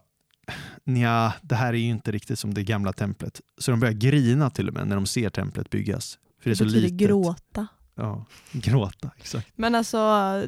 [0.84, 3.40] Nja, det här är ju inte riktigt som det gamla templet.
[3.58, 6.18] Så de börjar grina till och med när de ser templet byggas.
[6.42, 6.92] För det är så litet.
[6.92, 7.66] gråta.
[7.94, 9.48] Ja, gråta, exakt.
[9.56, 9.98] Men alltså,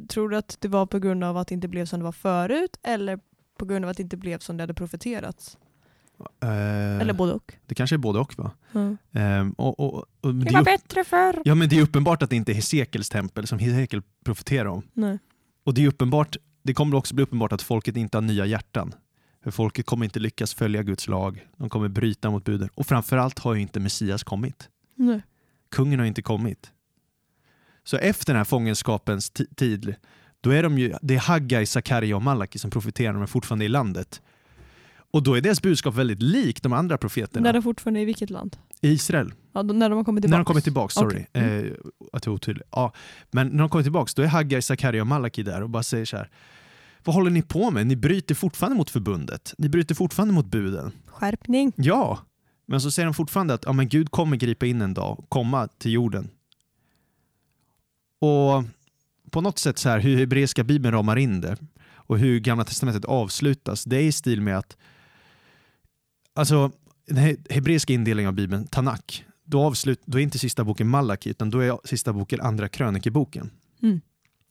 [0.08, 2.12] tror du att det var på grund av att det inte blev som det var
[2.12, 3.18] förut eller
[3.58, 5.58] på grund av att det inte blev som det hade profeterats?
[6.42, 7.54] Eh, Eller både och?
[7.66, 8.50] det kanske är både och va?
[8.72, 8.96] Ja.
[9.20, 11.42] Ehm, och, och, och, Det det var upp, bättre förr.
[11.44, 14.82] ja, men det är uppenbart att det inte är Hesekels tempel som Hesekel profeterar om.
[14.92, 15.18] Nej.
[15.64, 18.94] Och det är uppenbart, det kommer också bli uppenbart att folket inte har nya hjärtan.
[19.44, 21.46] För folket kommer inte lyckas följa Guds lag.
[21.56, 22.68] De kommer bryta mot buden.
[22.74, 24.68] Och framförallt har ju inte Messias kommit.
[24.94, 25.22] Nej.
[25.70, 26.72] Kungen har inte kommit.
[27.84, 29.94] Så efter den här fångenskapens ti- tid,
[30.40, 33.64] då är de ju, det är Haggai, Sakaria och Malaki som profeterar, de är fortfarande
[33.64, 34.22] i landet.
[35.12, 37.44] Och då är deras budskap väldigt likt de andra profeterna.
[37.44, 38.56] När de fortfarande är i vilket land?
[38.80, 39.32] I Israel.
[39.52, 40.38] Ja, då, när de har kommit tillbaka?
[40.38, 41.26] När de kommer tillbaka, sorry.
[41.28, 41.28] Okej.
[41.32, 41.66] Mm.
[41.66, 41.72] Eh,
[42.12, 42.64] att jag är otydlig.
[42.70, 42.92] Ja.
[43.30, 46.04] Men när de kommer tillbaka, då är Haggai, Sakaria och Malaki där och bara säger
[46.04, 46.30] så här.
[47.04, 47.86] Vad håller ni på med?
[47.86, 49.54] Ni bryter fortfarande mot förbundet.
[49.58, 50.92] Ni bryter fortfarande mot buden.
[51.06, 51.72] Skärpning.
[51.76, 52.18] Ja,
[52.66, 55.28] men så säger de fortfarande att ja, men Gud kommer gripa in en dag och
[55.28, 56.28] komma till jorden.
[58.18, 58.64] Och
[59.30, 61.56] på något sätt så här, hur hebreiska bibeln ramar in det
[61.92, 64.76] och hur gamla testamentet avslutas, det är i stil med att
[66.40, 66.70] alltså
[67.06, 71.30] den he- hebreiska indelningen av Bibeln, Tanak, då, avslut, då är inte sista boken Malaki,
[71.30, 73.50] utan då är sista boken Andra krönikeboken.
[73.82, 74.00] Mm.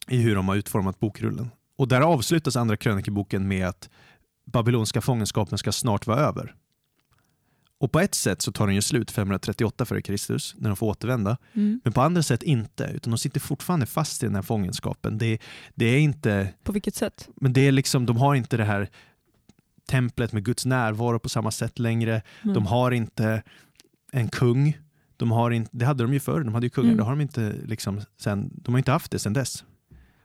[0.07, 1.49] I hur de har utformat bokrullen.
[1.77, 3.89] Och där avslutas Andra krönikeboken med att
[4.45, 6.55] babylonska fångenskapen ska snart vara över.
[7.79, 10.61] Och på ett sätt så tar den ju slut 538 f.Kr.
[10.61, 11.37] när de får återvända.
[11.53, 11.81] Mm.
[11.83, 15.17] Men på andra sätt inte, utan de sitter fortfarande fast i den här fångenskapen.
[15.17, 15.37] Det,
[15.75, 17.29] det är inte, På vilket sätt?
[17.35, 18.89] men det är liksom, de har inte det här
[19.89, 22.21] templet med Guds närvaro på samma sätt längre.
[22.43, 22.53] Mm.
[22.53, 23.43] De har inte
[24.11, 24.77] en kung.
[25.17, 26.87] De har inte, det hade de ju förr, de hade ju kungar.
[26.87, 26.97] Mm.
[26.97, 29.63] Det har de, inte liksom sen, de har inte haft det sen dess.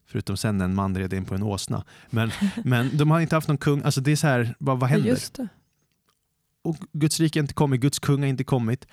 [0.06, 1.84] Förutom sen en man red in på en åsna.
[2.10, 2.30] Men,
[2.64, 3.82] men de har inte haft någon kung.
[3.82, 5.18] Alltså det är så här, vad, vad Ja, händer?
[5.36, 5.48] det.
[6.62, 8.86] och Guds rike har inte kommit, Guds kung har inte kommit.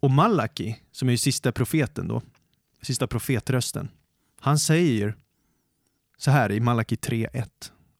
[0.00, 2.22] Och Malaki, som är ju sista profeten då,
[2.82, 3.88] sista profetrösten,
[4.40, 5.14] han säger
[6.18, 7.48] så här i Malaki 3.1.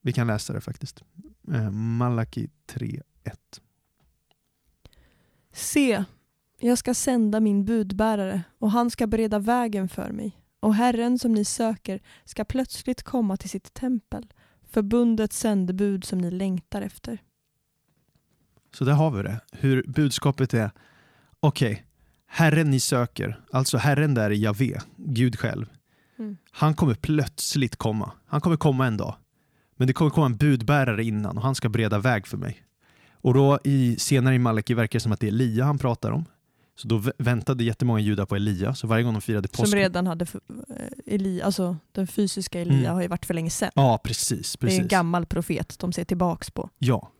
[0.01, 1.03] Vi kan läsa det faktiskt.
[1.51, 3.03] Eh, Malaki 3.1.
[5.53, 6.03] Se,
[6.59, 10.37] jag ska sända min budbärare och han ska bereda vägen för mig.
[10.59, 14.33] Och Herren som ni söker ska plötsligt komma till sitt tempel,
[14.71, 17.21] förbundets sändebud som ni längtar efter.
[18.73, 19.41] Så där har vi det.
[19.51, 20.71] Hur budskapet är,
[21.39, 21.85] okej,
[22.25, 25.65] Herren ni söker, alltså Herren där är Javé, Gud själv.
[26.19, 26.37] Mm.
[26.51, 28.11] Han kommer plötsligt komma.
[28.25, 29.15] Han kommer komma en dag.
[29.83, 32.63] Men det kommer komma en budbärare innan och han ska bereda väg för mig.
[33.13, 36.11] Och då i, senare i Malaki verkar det som att det är Elia han pratar
[36.11, 36.25] om.
[36.75, 39.69] Så då vä- väntade jättemånga judar på Elia, så varje gång de firade påsk...
[39.69, 42.93] Som redan hade, eh, Eli, alltså den fysiska Elia Mm.
[42.93, 43.69] har ju varit för länge sedan.
[43.75, 44.51] Ja, precis.
[44.59, 44.79] Det är precis.
[44.81, 46.69] en gammal profet de ser tillbaks på.
[46.79, 47.11] Ja.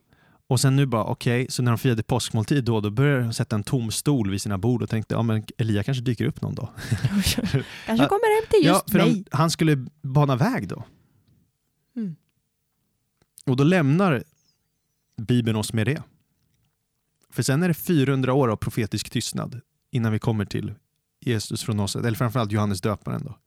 [0.47, 3.55] Och sen nu bara, okej, så när de firade påskmåltid då, då började de sätta
[3.55, 6.55] en tom stol vid sina bord och tänkte, ja men Elia kanske dyker upp någon
[6.55, 6.69] dag.
[7.85, 9.13] Kanske kommer hem till just ja, för mig.
[9.13, 10.83] de, han skulle bana väg då.
[11.95, 12.15] Mm.
[13.45, 14.23] Och då lämnar
[15.21, 16.03] Bibeln oss med det.
[17.29, 20.73] För sen är det 400 år av profetisk tystnad innan vi kommer till
[21.21, 23.23] Jesus från Nasaret, eller framförallt Johannes döparen.
[23.23, 23.37] Då.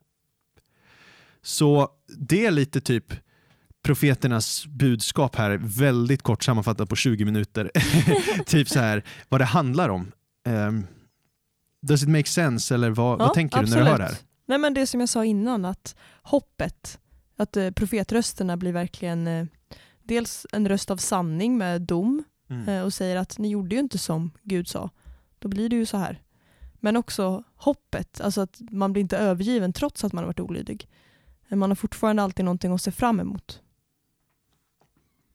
[1.43, 3.15] Så det är lite typ
[3.83, 7.71] profeternas budskap här, väldigt kort sammanfattat på 20 minuter.
[8.47, 10.13] typ så här, vad det handlar om.
[10.49, 10.87] Um,
[11.83, 14.17] does it make sense, eller vad, vad tänker du när du hör det här?
[14.47, 16.99] Nej, men det som jag sa innan, att hoppet,
[17.37, 19.47] att eh, profetrösterna blir verkligen eh,
[20.07, 22.69] dels en röst av sanning med dom Mm.
[22.69, 24.91] eh, och säger att ni gjorde ju inte som Gud sa.
[25.39, 26.23] Då blir det ju så här.
[26.81, 30.89] Men också hoppet, alltså att man blir inte övergiven trots att man har varit olydig.
[31.49, 33.61] Man har fortfarande alltid någonting att se fram emot.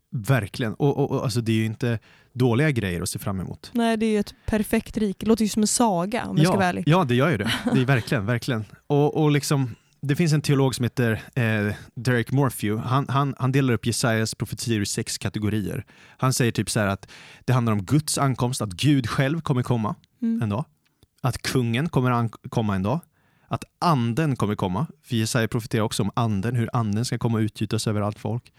[0.10, 0.73] Verkligen.
[0.73, 1.99] Och, och, och alltså det är ju inte
[2.34, 3.71] dåliga grejer att se fram emot.
[3.73, 5.25] Nej, det är ju ett perfekt rike.
[5.25, 6.84] Det låter ju som en saga om jag ska vara Ja, ärlig.
[6.88, 7.53] ja, det gör ju det.
[7.73, 8.65] Det är verkligen, verkligen.
[8.88, 12.88] Och, och liksom, det finns en teolog som heter eh, Derek Morphew.
[12.90, 15.86] Han, han, han delar upp Jesajas profetier i sex kategorier.
[16.18, 17.12] Han säger typ så att
[17.46, 20.42] det handlar om Guds ankomst, att Gud själv kommer komma Mm.
[20.42, 20.66] en dag.
[21.22, 23.00] Att kungen kommer komma en dag.
[23.48, 24.88] Att anden kommer komma.
[25.04, 28.54] För Jesaja profeterar också om anden, hur anden ska komma och utgjutas över allt folk.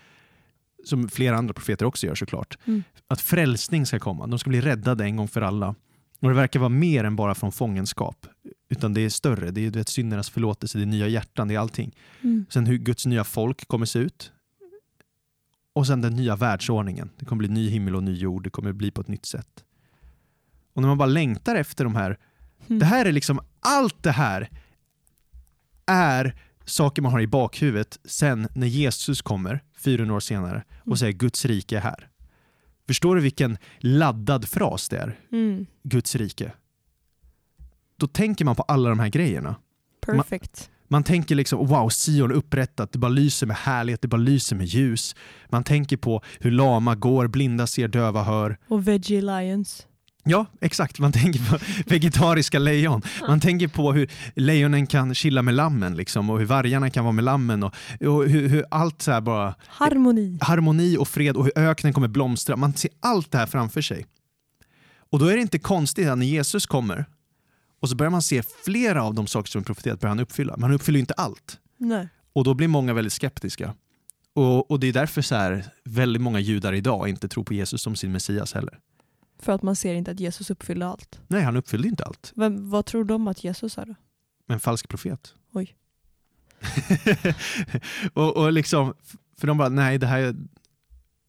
[0.85, 2.59] Som flera andra profeter också gör såklart.
[2.65, 2.83] Mm.
[3.09, 4.27] Att frälsning ska komma.
[4.27, 5.75] De ska bli räddade en gång för alla.
[6.23, 8.27] Och det verkar vara mer än bara från fångenskap.
[8.69, 9.51] Utan det är större.
[9.51, 11.97] Det är du vet, syndernas förlåtelse, det är nya hjärtan, det är allting.
[12.23, 12.47] Mm.
[12.51, 14.33] Sen hur Guds nya folk kommer se ut.
[15.73, 17.11] Och sen den nya världsordningen.
[17.19, 18.45] Det kommer bli ny himmel och ny jord.
[18.45, 19.65] Det kommer bli på ett nytt sätt.
[20.73, 22.19] Och när man bara längtar efter de här.
[22.67, 22.79] Mm.
[22.79, 24.51] Det här är liksom, allt det här
[25.87, 30.97] är saker man har i bakhuvudet sen när Jesus kommer 400 år senare och Mm.
[30.97, 32.09] säger Guds rike är här.
[32.87, 35.18] Förstår du vilken laddad fras det är?
[35.33, 35.66] Mm.
[35.83, 36.53] Guds rike.
[37.97, 39.57] Då tänker man på alla de här grejerna.
[40.07, 40.71] Perfect.
[40.88, 44.66] Man tänker liksom wow, Sion upprättat, det bara lyser med härlighet, det bara lyser med
[44.66, 45.16] ljus.
[45.49, 48.59] Man tänker på hur lama går, blinda ser, döva hör.
[48.68, 49.87] Och Veggie Lions.
[50.25, 50.99] Ja, exakt.
[50.99, 53.03] Man tänker på vegetariska lejon.
[53.29, 57.13] Man tänker på hur lejonen kan chilla med lammen liksom, och hur vargarna kan vara
[57.13, 60.39] med lammen och, och hur, hur allt så bara Harmoni.
[60.41, 62.57] harmoni och fred och hur öknen kommer blomstra.
[62.57, 64.07] Man ser allt det här framför sig.
[65.11, 67.05] Och då är det inte konstigt att när Jesus kommer
[67.81, 70.53] och så börjar man se flera av de saker som är profeterat börjar han uppfylla.
[70.57, 71.59] Men han uppfyller inte allt.
[71.79, 72.09] Nej.
[72.33, 73.75] Och då blir många väldigt skeptiska.
[74.35, 77.83] Och, och det är därför så här, väldigt många judar idag inte tror på Jesus
[77.83, 78.79] som sin Messias heller.
[79.43, 81.21] För att man ser inte att Jesus uppfyller allt.
[81.29, 82.33] Nej, han uppfyllde inte allt.
[82.37, 83.95] Vem, vad tror de att Jesus är då?
[84.47, 85.35] En falsk profet.
[85.53, 85.77] Oj.
[88.15, 88.95] och, och liksom,
[89.39, 90.35] för de bara, nej det här,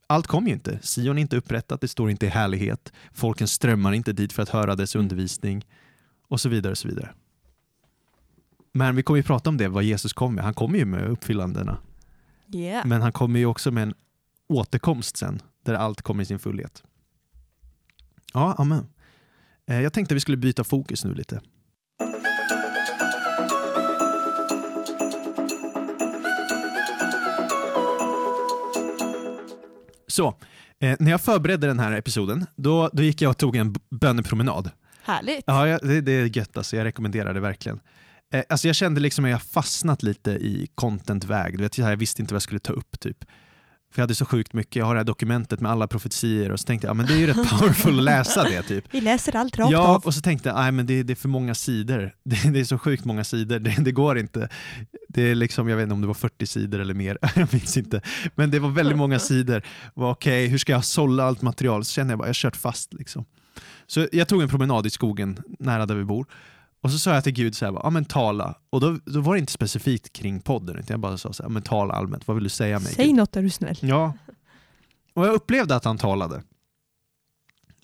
[0.08, 0.80] allt kom ju inte.
[0.82, 2.93] Sion är inte upprättat, det står inte i härlighet.
[3.13, 5.65] Folken strömmar inte dit för att höra dess undervisning.
[6.28, 6.71] Och så vidare.
[6.71, 7.13] och så vidare.
[8.71, 10.43] Men vi kommer ju prata om det, vad Jesus kom med.
[10.43, 11.78] Han kommer ju med uppfyllandena.
[12.54, 12.88] Yeah.
[12.88, 13.93] Men han kommer ju också med en
[14.47, 16.84] återkomst sen, där allt kommer i sin fullhet.
[18.33, 18.85] Ja, amen.
[19.69, 21.41] Eh, Jag tänkte vi skulle byta fokus nu lite.
[30.07, 30.27] Så,
[30.79, 34.69] eh, när jag förberedde den här episoden, då, då gick jag och tog en bönepromenad.
[35.03, 35.43] Härligt.
[35.47, 37.79] Ja, jag, det, det är gött alltså, jag rekommenderar det verkligen.
[38.33, 41.57] Eh, alltså jag kände liksom att jag fastnat lite i content-väg.
[41.57, 43.25] Du vet, jag visste inte vad jag skulle ta upp typ.
[43.93, 46.60] För jag hade så sjukt mycket, jag har det här dokumentet med alla profetier och
[46.60, 48.86] så tänkte jag, ja men det är ju rätt powerful att läsa det typ.
[48.91, 50.01] Vi läser allt rakt Ja, av.
[50.06, 52.15] och så tänkte jag, nej men det, det är för många sidor.
[52.23, 54.49] Det, det är så sjukt många sidor, det, det går inte.
[55.10, 57.77] Det är liksom, jag vet inte om det var 40 sidor eller mer, jag minns
[57.77, 58.01] inte.
[58.36, 59.62] Men det var väldigt många sidor.
[59.93, 61.86] Okej, hur ska jag sålla allt material?
[61.86, 63.25] Så kände jag bara, jag har kört fast liksom.
[63.88, 66.25] Så jag tog en promenad i skogen nära där vi bor.
[66.83, 68.55] Och så sa jag till Gud så här, ja men tala.
[68.69, 71.49] Och då, då var det inte specifikt kring podden, utan jag bara sa så här,
[71.49, 72.93] men tala allmänt, vad vill du säga mig?
[72.93, 73.15] Säg Gud?
[73.15, 73.77] något är du snäll.
[73.81, 74.13] Ja.
[75.13, 76.43] Och jag upplevde att han talade.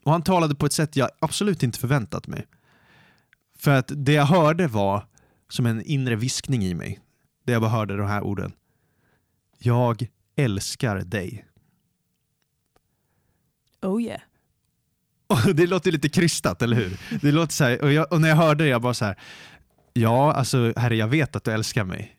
[0.03, 2.47] Och han talade på ett sätt jag absolut inte förväntat mig.
[3.57, 5.05] För att det jag hörde var
[5.49, 6.99] som en inre viskning i mig.
[7.45, 8.53] Det jag bara hörde de här orden.
[9.57, 11.45] Jag älskar dig.
[13.81, 14.21] Oh yeah.
[15.29, 16.97] Och det låter lite krystat, eller hur?
[17.21, 19.15] Det låter så här, och, jag, och när jag hörde det, jag bara så här.
[19.93, 22.15] Ja, alltså herre, jag vet att du älskar mig.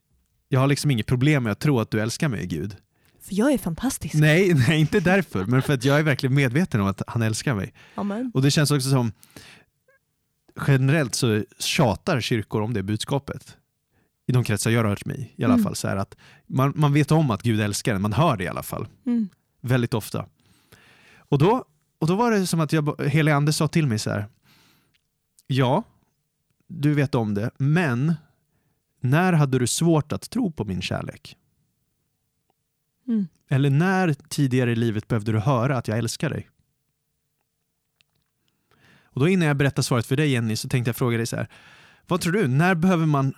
[0.48, 2.76] Jag har liksom inget problem med att tro att du älskar mig, Gud.
[3.22, 4.14] För jag är fantastisk.
[4.14, 7.54] Nej, nej, inte därför, men för att jag är verkligen medveten om att han älskar
[7.54, 7.74] mig.
[7.94, 8.30] Amen.
[8.34, 9.12] Och det känns också som,
[10.66, 13.56] generellt så tjatar kyrkor om det budskapet.
[14.26, 15.64] I de kretsar jag rört mig i, alla Mm.
[15.64, 15.76] fall.
[15.76, 18.62] Så att man, man vet om att Gud älskar en, man hör det i alla
[18.62, 18.86] fall.
[19.06, 19.28] Mm.
[19.62, 20.26] Väldigt ofta.
[21.18, 21.64] Och då,
[22.00, 24.28] och då var det som att jag, hela ande sa till mig så här.
[25.46, 25.84] Ja,
[26.66, 28.14] du vet om det, men
[29.00, 31.36] när hade du svårt att tro på min kärlek?
[33.08, 33.28] Mm.
[33.48, 36.50] Eller när tidigare i livet behövde du höra att jag älskar dig?
[39.02, 41.36] Och då innan jag berättar svaret för dig Jenny så tänkte jag fråga dig så
[41.36, 41.48] här.
[42.06, 43.34] Vad tror du, när behöver man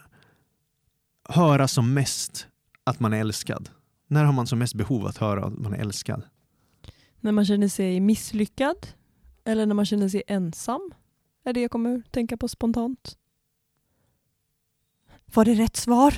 [1.28, 2.46] höra som mest
[2.84, 3.70] att man är älskad?
[4.06, 6.22] När har man som mest behov att höra att man är älskad?
[7.22, 8.86] När man känner sig misslyckad
[9.44, 10.90] eller när man känner sig ensam
[11.44, 13.16] är det jag kommer tänka på spontant.
[15.34, 16.14] Var det rätt svar?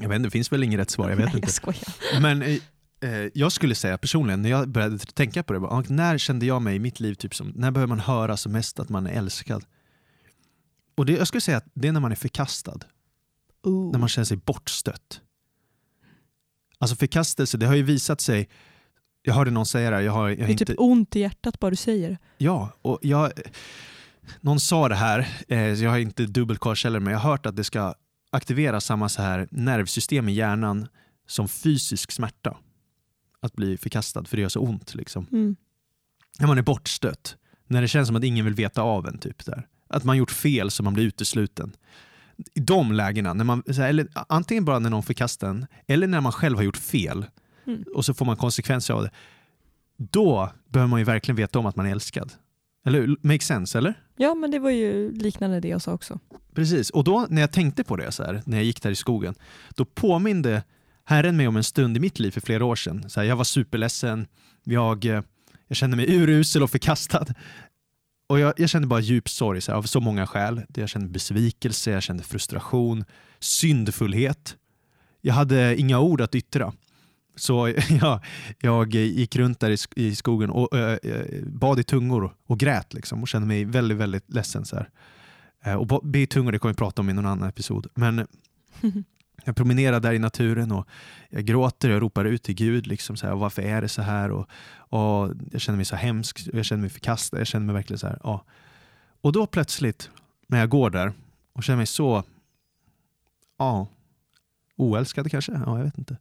[0.00, 1.46] Jag vet inte, det finns väl inget rätt svar, jag vet Nej, inte.
[1.46, 2.20] jag skojar.
[2.20, 2.58] Men eh,
[3.00, 6.46] eh, jag skulle säga personligen, när jag började tänka på det, bara, ah, när kände
[6.46, 9.06] jag mig i mitt liv, typ som, när behöver man höra som mest att man
[9.06, 9.64] är älskad?
[10.94, 12.80] Och det, jag skulle säga att det är när man är förkastad,
[13.62, 13.92] Oh.
[13.92, 15.20] när man känner sig bortstött.
[16.78, 18.48] Alltså förkastelse, det har ju visat sig,
[19.22, 20.64] jag hörde någon säga det här, jag har, jag det är inte...
[20.64, 22.18] typ ont i hjärtat bara du säger det.
[22.38, 23.32] Ja, och jag,
[24.40, 27.64] någon sa det här, eh, jag har inte dubbelkollkällor, men jag har hört att det
[27.64, 27.94] ska
[28.30, 30.88] aktivera samma så här nervsystem i hjärnan
[31.26, 32.56] som fysisk smärta.
[33.42, 34.94] Att bli förkastad, för det gör så ont.
[34.94, 35.26] Liksom.
[35.32, 35.56] Mm.
[36.38, 39.18] När man är bortstött, när det känns som att ingen vill veta av en.
[39.18, 39.66] Typ där.
[39.88, 41.72] Att man gjort fel så man blir utesluten.
[42.54, 46.20] I de lägena, när man, här, eller, antingen bara när någon förkastar en, eller när
[46.20, 47.26] man själv har gjort fel
[47.70, 47.84] Mm.
[47.94, 49.10] och så får man konsekvenser av det.
[49.96, 52.32] Då behöver man ju verkligen veta om att man är älskad.
[52.86, 53.16] Eller hur?
[53.22, 53.94] Make sense, eller?
[54.16, 56.18] Ja men det var ju liknande det jag sa också.
[56.54, 58.94] Precis, och då när jag tänkte på det så här, när jag gick där i
[58.94, 59.34] skogen,
[59.74, 60.62] då påminde
[61.04, 63.10] Herren mig om en stund i mitt liv för flera år sedan.
[63.10, 64.26] Så här, jag var superledsen,
[64.64, 65.22] jag, eh,
[65.68, 67.26] jag kände mig urusel och förkastad.
[68.28, 70.62] Och jag, jag kände bara djup sorg så här, av så många skäl.
[70.74, 73.04] Jag kände besvikelse, jag kände frustration,
[73.38, 74.56] syndfullhet.
[75.20, 76.72] Jag hade inga ord att yttra.
[77.40, 77.68] Så
[78.00, 78.22] ja,
[78.58, 80.98] jag gick runt där i, sk- i skogen och äh,
[81.46, 84.64] bad i tungor och grät liksom, och kände mig väldigt, väldigt ledsen.
[84.64, 84.90] Så här.
[85.64, 87.86] Eh, Och be i tungor det kommer vi prata om i någon annan episod.
[87.94, 88.26] Men
[89.44, 90.88] jag promenerar där i naturen och
[91.30, 92.86] jag gråter och jag ropar ut till Gud.
[92.86, 94.30] Liksom så här, varför är det så här?
[94.30, 97.38] Och, och jag känner mig så hemsk, jag känner mig förkastad.
[97.38, 98.18] Jag känner mig verkligen så här.
[98.22, 98.44] Ja.
[99.20, 100.10] Och då plötsligt,
[100.46, 101.12] när jag går där
[101.52, 102.24] och känner mig så
[103.58, 103.88] ja,
[104.76, 106.16] oälskad kanske, ja, jag vet inte.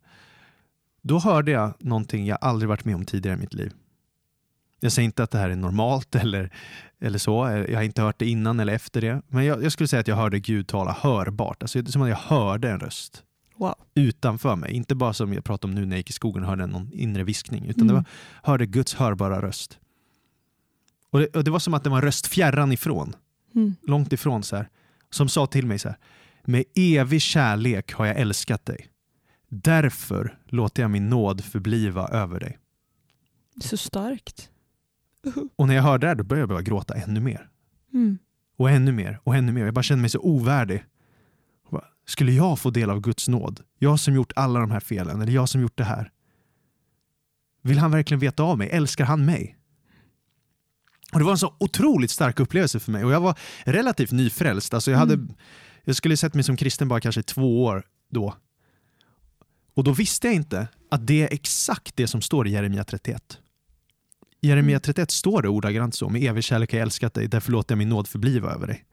[1.01, 3.71] Då hörde jag någonting jag aldrig varit med om tidigare i mitt liv.
[4.79, 6.53] Jag säger inte att det här är normalt eller,
[7.01, 7.63] eller så.
[7.69, 9.21] Jag har inte hört det innan eller efter det.
[9.27, 11.63] Men jag, jag skulle säga att jag hörde Gud tala hörbart.
[11.63, 13.23] Alltså, det är som att jag hörde en röst
[13.57, 13.75] Wow.
[13.95, 14.71] utanför mig.
[14.73, 16.89] Inte bara som jag pratade om nu när jag gick i skogen och hörde någon
[16.93, 17.65] inre viskning.
[17.65, 17.87] Utan Mm.
[17.87, 18.05] det var,
[18.43, 19.79] hörde Guds hörbara röst.
[21.11, 23.15] Och det, och det var som att det var en röst fjärran ifrån.
[23.55, 23.75] Mm.
[23.87, 24.69] Långt ifrån så här.
[25.09, 25.97] Som sa till mig så här.
[26.43, 28.87] Med evig kärlek har jag älskat dig.
[29.49, 32.59] Därför låter jag min nåd förbliva över dig.
[33.61, 34.49] Så starkt.
[35.55, 37.49] Och när jag hörde det här då började jag bara gråta ännu mer.
[37.93, 38.17] Mm.
[38.57, 39.65] Och ännu mer och ännu mer.
[39.65, 40.85] Jag bara kände mig så ovärdig.
[41.63, 43.61] Jag bara, Skulle jag få del av Guds nåd?
[43.79, 46.11] Jag som gjort alla de här felen, eller jag som gjort det här.
[47.61, 48.69] Vill han verkligen veta av mig?
[48.69, 49.55] Älskar han mig?
[51.13, 54.73] Och Det var en så otroligt stark upplevelse för mig och jag var relativt nyfrälst.
[54.73, 55.33] Alltså jag, hade, Mm.
[55.83, 58.35] jag skulle sett mig som kristen bara kanske två år då.
[59.79, 63.37] Och då visste jag inte att det är exakt det som står i Jeremia 31.
[64.41, 64.81] I Jeremia Mm.
[64.81, 67.77] 31 står det ordagrant så, med evig kärlek har jag älskat dig, därför låter jag
[67.77, 68.85] min nåd förbliva över dig.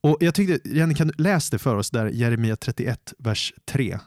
[0.00, 3.98] Och jag tyckte, Jenny kan du läsa det för oss där, Jeremia 31, vers 3.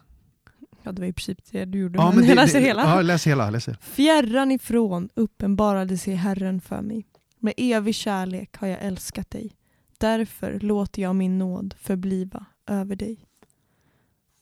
[0.83, 1.99] Ja, det var i princip det du gjorde.
[1.99, 2.81] men jag det- läser det- hela.
[2.95, 3.49] Ja, läs hela.
[3.49, 3.77] Läs hela.
[3.81, 7.05] Fjärran ifrån uppenbarade sig Herren för mig.
[7.39, 9.51] Med evig kärlek har jag älskat dig.
[9.97, 13.25] Därför låter jag min nåd förbliva över dig.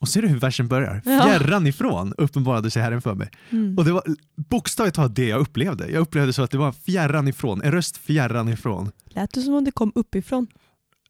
[0.01, 1.01] Och ser du hur versen börjar?
[1.05, 1.23] Ja.
[1.23, 3.29] Fjärran ifrån uppenbarade sig Herren för mig.
[3.49, 3.77] Mm.
[3.77, 4.03] Och det var
[4.35, 5.87] bokstavligt talat det jag upplevde.
[5.91, 8.91] Jag upplevde så att det var fjärran ifrån, en röst fjärran ifrån.
[9.05, 10.47] Lät det som om det kom uppifrån?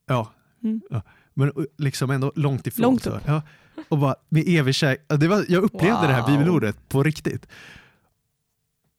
[0.07, 0.31] Ja,
[0.63, 0.81] Mm.
[0.89, 1.01] ja.
[1.33, 2.81] men liksom ändå långt ifrån.
[2.83, 3.09] Långt så.
[3.09, 3.21] upp.
[3.25, 3.41] Ja.
[3.89, 5.05] Och bara med evig kärlek.
[5.07, 6.31] Ja, Det var, jag upplevde det här Wow.
[6.31, 7.47] bibelordet på riktigt.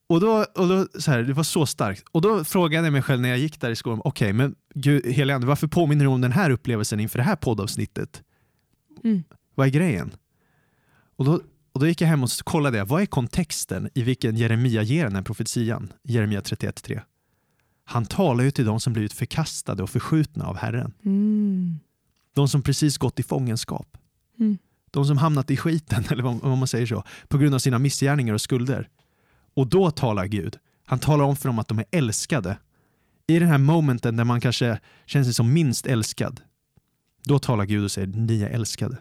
[0.08, 2.04] Och då, och då så här, det var så starkt.
[2.12, 5.06] Och då frågade jag mig själv när jag gick där i skolan, okej men Gud,
[5.06, 8.22] helige Ande, varför påminner du om den här upplevelsen inför det här poddavsnittet?
[9.04, 9.22] Mm.
[9.54, 10.14] Vad är grejen?
[11.16, 11.40] Och då,
[11.72, 15.14] och då gick jag hem och kollade vad är kontexten i vilken Jeremia ger den
[15.14, 15.92] här profetian?
[16.02, 17.00] Jeremia 31.3.
[17.84, 20.92] Han talar ju till de som blivit förkastade och förskjutna av Herren.
[21.04, 21.78] Mm.
[22.34, 23.96] De som precis gått i fångenskap.
[24.38, 24.58] Mm.
[24.90, 27.78] De som hamnat i skiten, eller vad, vad man säger så, på grund av sina
[27.78, 28.88] missgärningar och skulder.
[29.54, 30.56] Och då talar Gud.
[30.86, 32.58] Han talar om för dem att de är älskade.
[33.26, 36.40] I den här momenten där man kanske känner sig som minst älskad.
[37.24, 38.96] Då talar Gud och säger ni är älskade.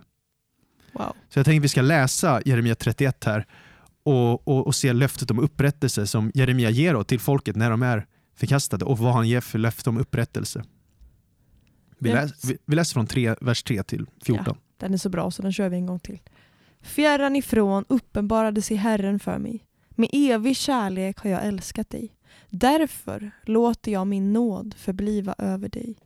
[0.93, 1.15] Wow.
[1.29, 3.45] Så jag tänkte att vi ska läsa Jeremia 31 här
[4.03, 8.05] och, och, och se löftet om upprättelse som Jeremia ger till folket när de är
[8.35, 10.63] förkastade och vad han ger för löfte om upprättelse.
[11.99, 14.57] Vi, läs, vi, vi läser från 3, vers 3 till 14.
[14.77, 16.19] Den är så bra så den kör vi en gång till.
[16.81, 19.65] Fjärran ifrån uppenbarade sig Herren för mig.
[19.89, 22.13] Med evig kärlek har jag älskat dig.
[22.49, 25.97] Därför låter jag min nåd förbliva över dig.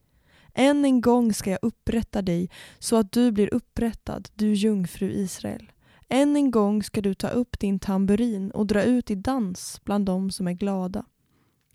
[0.54, 5.72] Än en gång ska jag upprätta dig så att du blir upprättad, du jungfru Israel.
[6.10, 10.06] Än en gång ska du ta upp din tamburin och dra ut i dans bland
[10.06, 11.06] dem som är glada.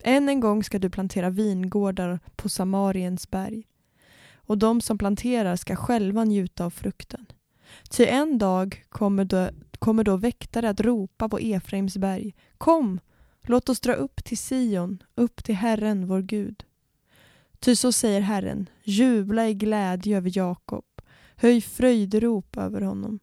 [0.03, 3.65] Än en gång ska du plantera vingårdar på Samariens berg
[4.35, 7.27] och de som planterar ska själva njuta av frukten.
[7.91, 12.35] Ty en dag kommer då, kommer då väktare att ropa på Efraims berg.
[12.59, 13.01] Kom,
[13.43, 16.65] låt oss dra upp till Sion, upp till Herren vår Gud.
[17.61, 20.85] Ty så säger Herren, jubla i glädje över Jakob,
[21.37, 23.19] höj fröjderop över honom,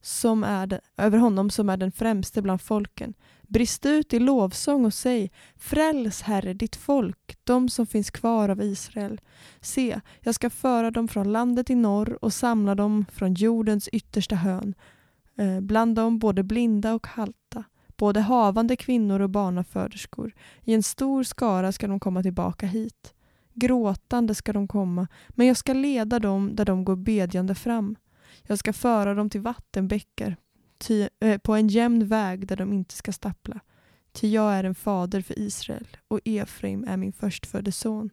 [0.00, 3.14] som är de, över honom som är den främste bland folken.
[3.42, 8.62] Brist ut i lovsång och säg, fräls Herre ditt folk, de som finns kvar av
[8.62, 9.20] Israel.
[9.60, 14.36] Se, jag ska föra dem från landet i norr och samla dem från jordens yttersta
[14.36, 14.74] hörn.
[15.38, 17.64] Eh, bland dem både blinda och halta,
[17.96, 20.34] både havande kvinnor och barnaföderskor.
[20.64, 23.14] I en stor skara ska de komma tillbaka hit.
[23.58, 27.96] Gråtande ska de komma, men jag ska leda dem där de går bedjande fram.
[28.42, 30.36] Jag ska föra dem till vattenbäckar,
[30.78, 33.60] ty, äh, på en jämn väg där de inte ska stappla.
[34.12, 38.10] Ty jag är en fader för Israel och Efraim är min förstfödde son.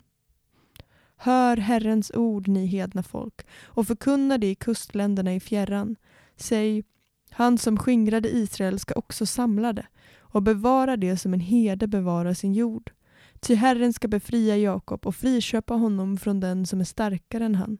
[1.17, 5.95] Hör Herrens ord, ni hedna folk, och förkunna det i kustländerna i fjärran.
[6.37, 6.83] Säg,
[7.29, 9.85] han som skingrade Israel ska också samla det
[10.17, 12.91] och bevara det som en herde bevarar sin jord.
[13.39, 17.77] Ty Herren ska befria Jakob och friköpa honom från den som är starkare än han.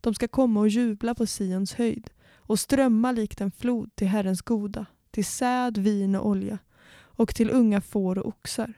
[0.00, 4.42] De ska komma och jubla på Sions höjd och strömma likt en flod till Herrens
[4.42, 6.58] goda, till säd, vin och olja
[6.96, 8.72] och till unga får och oxar.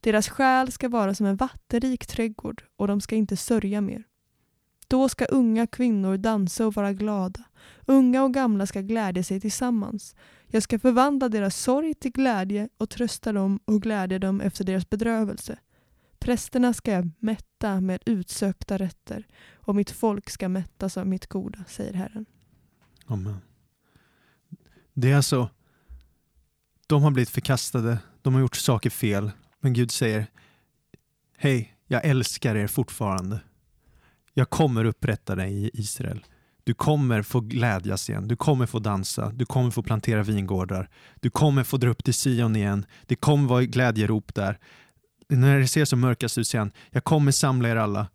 [0.00, 4.04] Deras själ ska vara som en vattenrik trädgård och de ska inte sörja mer.
[4.94, 7.44] Då ska unga kvinnor dansa och vara glada.
[7.86, 10.16] Unga och gamla ska glädja sig tillsammans.
[10.46, 14.90] Jag ska förvandla deras sorg till glädje och trösta dem och glädja dem efter deras
[14.90, 15.58] bedrövelse.
[16.18, 21.64] Prästerna ska jag mätta med utsökta rätter och mitt folk ska mättas av mitt goda,
[21.68, 22.26] säger Herren.
[23.06, 23.40] Amen.
[24.92, 25.50] Det är alltså,
[26.86, 30.26] de har blivit förkastade, de har gjort saker fel, men Gud säger
[31.36, 33.40] Hej, jag älskar er fortfarande.
[34.34, 36.24] Jag kommer upprätta dig i Israel.
[36.64, 40.88] Du kommer få glädjas igen, du kommer få dansa, du kommer få plantera vingårdar,
[41.20, 44.58] du kommer få dra upp till Sion igen, det kommer vara glädjerop där.
[45.28, 48.08] När det ser som mörkast ut han, jag kommer samla er alla.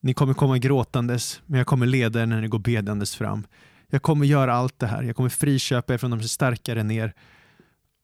[0.00, 3.46] Ni kommer komma gråtandes, men jag kommer leda er när ni går bedandes fram.
[3.88, 5.02] Jag kommer göra allt det här.
[5.02, 7.14] Jag kommer friköpa er från de som är starkare än er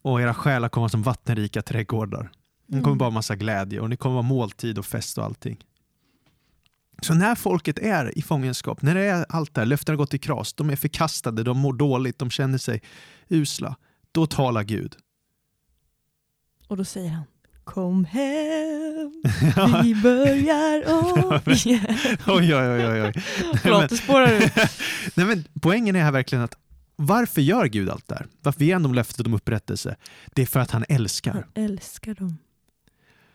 [0.02, 2.30] och era själar kommer vara som vattenrika trädgårdar.
[2.66, 2.98] Ni kommer Mm.
[2.98, 5.64] bara massa glädje och ni kommer vara måltid och fest och allting.
[7.02, 10.14] Så när folket är i fångenskap, när det är allt det här, löftena har gått
[10.14, 12.82] i kras, de är förkastade, de mår dåligt, de känner sig
[13.28, 13.76] usla,
[14.12, 14.96] då talar Gud.
[16.68, 17.24] Och då säger han,
[17.64, 19.22] Kom hem,
[19.82, 20.88] vi börjar
[21.34, 21.86] om igen.
[22.26, 23.12] oj, oj, oj, oj.
[23.62, 24.52] Förlåt, det spårar ur.
[25.14, 26.54] Nej, men poängen är här verkligen att
[26.96, 28.26] varför gör Gud allt det här?
[28.42, 29.96] Varför ger han dem löftet om upprättelse?
[30.34, 31.32] Det är för att han älskar.
[31.32, 32.38] Han älskar dem.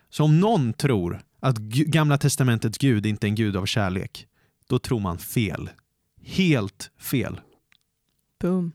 [0.10, 4.28] Så om någon tror att Gamla Testamentets Gud inte är en Gud av kärlek,
[4.68, 5.70] då tror man fel.
[6.22, 7.40] Helt fel.
[8.42, 8.72] Boom.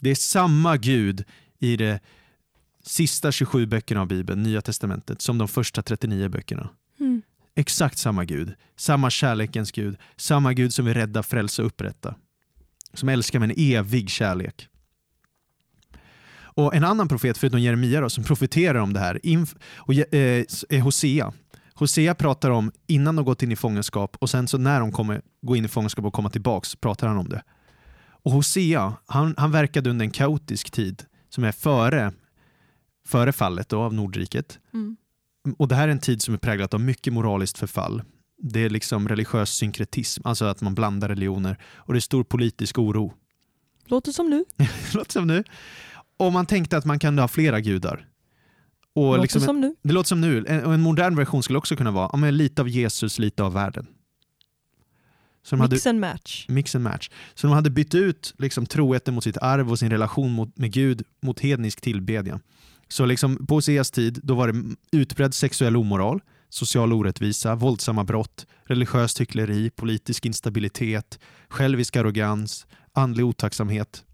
[0.00, 1.24] Det är samma Gud
[1.58, 1.98] i de
[2.82, 6.68] sista 27 böckerna av Bibeln, Nya Testamentet, som de första 39 böckerna.
[7.00, 7.22] Mm.
[7.54, 8.54] Exakt samma Gud.
[8.76, 9.96] Samma kärlekens Gud.
[10.16, 12.14] Samma Gud som vill rädda, frälsa och upprätta.
[12.92, 14.68] Som älskar med en evig kärlek.
[16.56, 19.20] Och En annan profet, förutom Jeremia, då, som profeterar om det här
[19.76, 21.32] och, eh, är Hosea.
[21.78, 25.22] Hosea pratar om innan de gått in i fångenskap och sen så när de kommer
[25.42, 27.42] gå in i fångenskap och komma tillbaks pratar han om det.
[28.08, 32.12] Och Hosea, han, han verkade under en kaotisk tid som är före,
[33.06, 34.58] före fallet då, av Nordriket.
[34.74, 34.96] Mm.
[35.58, 38.02] Och det här är en tid som är präglad av mycket moraliskt förfall.
[38.42, 41.58] Det är liksom religiös synkretism, alltså att man blandar religioner.
[41.74, 43.12] Och det är stor politisk oro.
[43.84, 44.44] Låter som nu.
[44.94, 45.44] låter som nu.
[46.16, 48.06] Och man tänkte att man kunde ha flera gudar.
[48.96, 49.74] Och Låter liksom, som nu.
[49.82, 50.44] Det låter som nu.
[50.48, 53.86] En, en modern version skulle också kunna vara men lite av Jesus, lite av världen.
[55.42, 56.46] Så de hade, Mix and match.
[56.48, 57.10] mix and match.
[57.34, 60.72] Så de hade bytt ut liksom, troheten mot sitt arv och sin relation mot, med
[60.72, 62.40] Gud mot hednisk tillbedjan.
[62.88, 68.46] Så liksom, på Hoseas tid då var det utbredd sexuell omoral, social orättvisa, våldsamma brott,
[68.64, 71.18] religiöst hyckleri, politisk instabilitet,
[71.48, 74.04] självisk arrogans, andlig otacksamhet.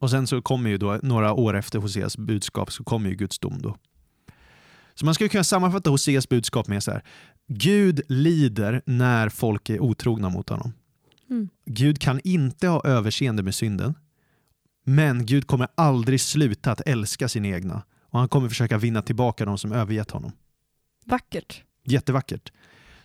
[0.00, 3.38] Och sen så kommer ju då, några år efter Hoseas budskap, så kommer ju Guds
[3.38, 3.76] dom då.
[4.94, 7.02] Så man skulle kunna sammanfatta Hoseas budskap med så här.
[7.48, 10.72] Gud lider när folk är otrogna mot honom.
[11.30, 11.48] Mm.
[11.64, 13.94] Gud kan inte ha överseende med synden.
[14.84, 17.82] Men Gud kommer aldrig sluta att älska sina egna.
[18.02, 20.32] Och han kommer försöka vinna tillbaka de som övergett honom.
[21.06, 21.62] Vackert.
[21.84, 22.52] Jättevackert.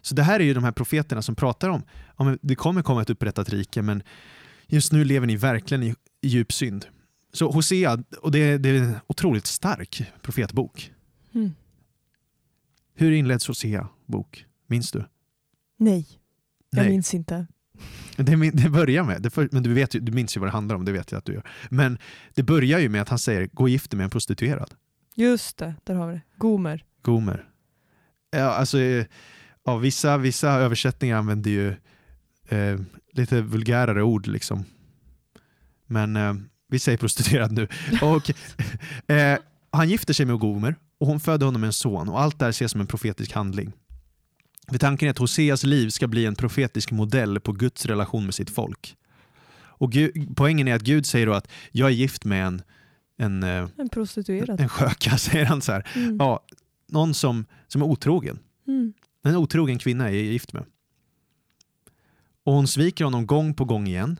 [0.01, 1.83] Så det här är ju de här profeterna som pratar om,
[2.17, 4.03] ja, men det kommer komma ett upprättat rike men
[4.67, 5.95] just nu lever ni verkligen i, i
[6.27, 6.85] djup synd.
[7.33, 10.91] Så Hosea, och det, det är en otroligt stark profetbok.
[11.33, 11.51] Mm.
[12.93, 14.45] Hur inleds Hosea bok?
[14.67, 15.05] Minns du?
[15.77, 16.07] Nej,
[16.69, 16.89] jag Nej.
[16.89, 17.47] minns inte.
[18.15, 20.51] Det, det börjar med, det för, men du, vet ju, du minns ju vad det
[20.53, 21.47] handlar om, det vet jag att du gör.
[21.69, 21.97] Men
[22.33, 24.73] det börjar ju med att han säger gå och gift dig med en prostituerad.
[25.15, 26.21] Just det, där har vi det.
[26.37, 26.85] Gomer.
[27.01, 27.49] Gomer.
[28.31, 28.77] Ja, alltså,
[29.65, 31.69] ja, vissa, vissa översättningar använder ju
[32.49, 32.79] eh,
[33.11, 34.27] lite vulgärare ord.
[34.27, 34.65] liksom.
[35.87, 36.33] Men eh,
[36.67, 37.67] vi säger prostituerad nu.
[38.01, 38.31] Och,
[39.11, 39.37] eh,
[39.71, 42.49] han gifter sig med Gomer och hon föder honom en son och allt det här
[42.49, 43.73] ses som en profetisk handling.
[44.67, 48.33] För tanken är att Hoseas liv ska bli en profetisk modell på Guds relation med
[48.33, 48.95] sitt folk.
[49.77, 52.61] Och Gud, poängen är att Gud säger då att jag är gift med en,
[53.17, 54.61] en, eh, En prostituerad.
[54.61, 55.81] en sköka, säger han så.
[55.95, 56.17] Mm.
[56.19, 56.45] Ja,
[56.87, 58.39] någon som, som är otrogen.
[58.67, 58.93] Mm.
[59.23, 60.65] En otrogen kvinna är jag gift med.
[62.43, 64.19] Och hon sviker honom gång på gång igen.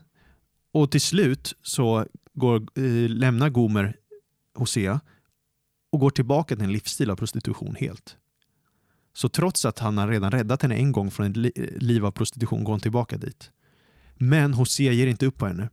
[0.76, 3.96] Och till slut så går, eh, lämnar Gomer
[4.54, 5.00] Hosea
[5.92, 8.16] och går tillbaka till en livsstil av prostitution helt.
[9.14, 11.36] Så trots att han har redan räddat henne en gång från ett
[11.82, 13.50] liv av prostitution går hon tillbaka dit.
[14.14, 15.68] Men Hosea ger inte upp på henne.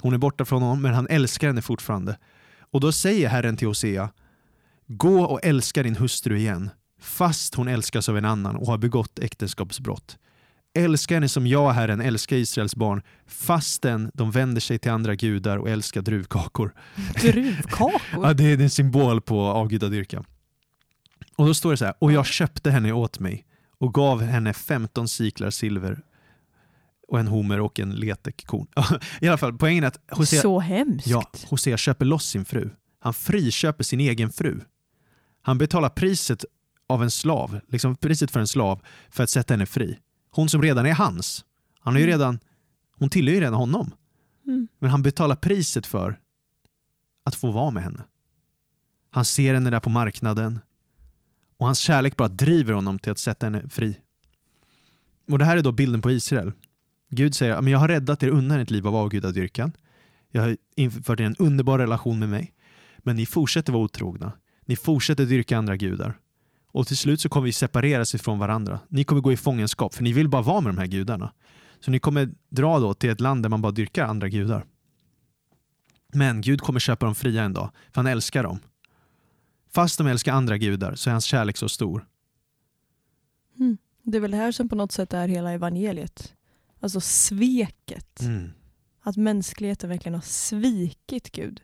[0.00, 2.18] Hon är borta från honom men han älskar henne fortfarande.
[2.60, 4.10] Och då säger Herren till Hosea
[4.86, 6.70] Gå och älska din hustru igen
[7.00, 10.18] fast hon älskas av en annan och har begått äktenskapsbrott.
[10.74, 15.56] Älska henne som jag, Herren, älskar Israels barn fastän de vänder sig till andra gudar
[15.56, 16.74] och älskar druvkakor.
[17.20, 18.00] Druvkakor.
[18.12, 20.24] Ja, det är en symbol på avgudadyrkan.
[21.36, 23.46] Och då står det så här, och jag köpte henne åt mig
[23.78, 26.00] och gav henne 15 siklar silver
[27.08, 28.66] och en homer och en letekkorn.
[29.20, 31.06] I alla fall, poängen är att Hosea, Så hemskt.
[31.06, 32.70] ja, Hosea köper loss sin fru.
[33.00, 34.60] Han friköper sin egen fru.
[35.42, 36.44] Han betalar priset
[36.88, 39.98] av en slav, liksom priset för en slav, för att sätta henne fri.
[40.34, 41.44] Hon som redan är hans.
[41.80, 42.12] Han är ju Mm.
[42.18, 42.38] redan,
[42.98, 43.90] hon tillhör ju redan honom.
[44.46, 44.68] Mm.
[44.78, 46.20] Men han betalar priset för
[47.24, 48.04] att få vara med henne.
[49.10, 50.58] Han ser henne där på marknaden
[51.56, 53.96] och hans kärlek bara driver honom till att sätta henne fri.
[55.30, 56.52] Och Det här är då bilden på Israel.
[57.10, 59.72] Gud säger att jag har räddat er undan ett liv av avgudadyrkan.
[60.30, 62.54] Jag har infört er en underbar relation med mig.
[62.98, 64.32] Men ni fortsätter vara otrogna.
[64.66, 66.18] Ni fortsätter dyrka andra gudar.
[66.74, 68.80] Och till slut så kommer vi separeras ifrån varandra.
[68.88, 71.32] Ni kommer gå i fångenskap för ni vill bara vara med de här gudarna.
[71.80, 74.64] Så ni kommer dra då till ett land där man bara dyrkar andra gudar.
[76.12, 78.58] Men Gud kommer köpa dem fria en dag, för han älskar dem.
[79.70, 82.06] Fast de älskar andra gudar så är hans kärlek så stor.
[83.58, 83.78] Mm.
[84.02, 86.34] Det är väl det här som på något sätt är hela evangeliet.
[86.80, 88.20] Alltså sveket.
[88.20, 88.50] Mm.
[89.00, 91.62] Att mänskligheten verkligen har svikit Gud.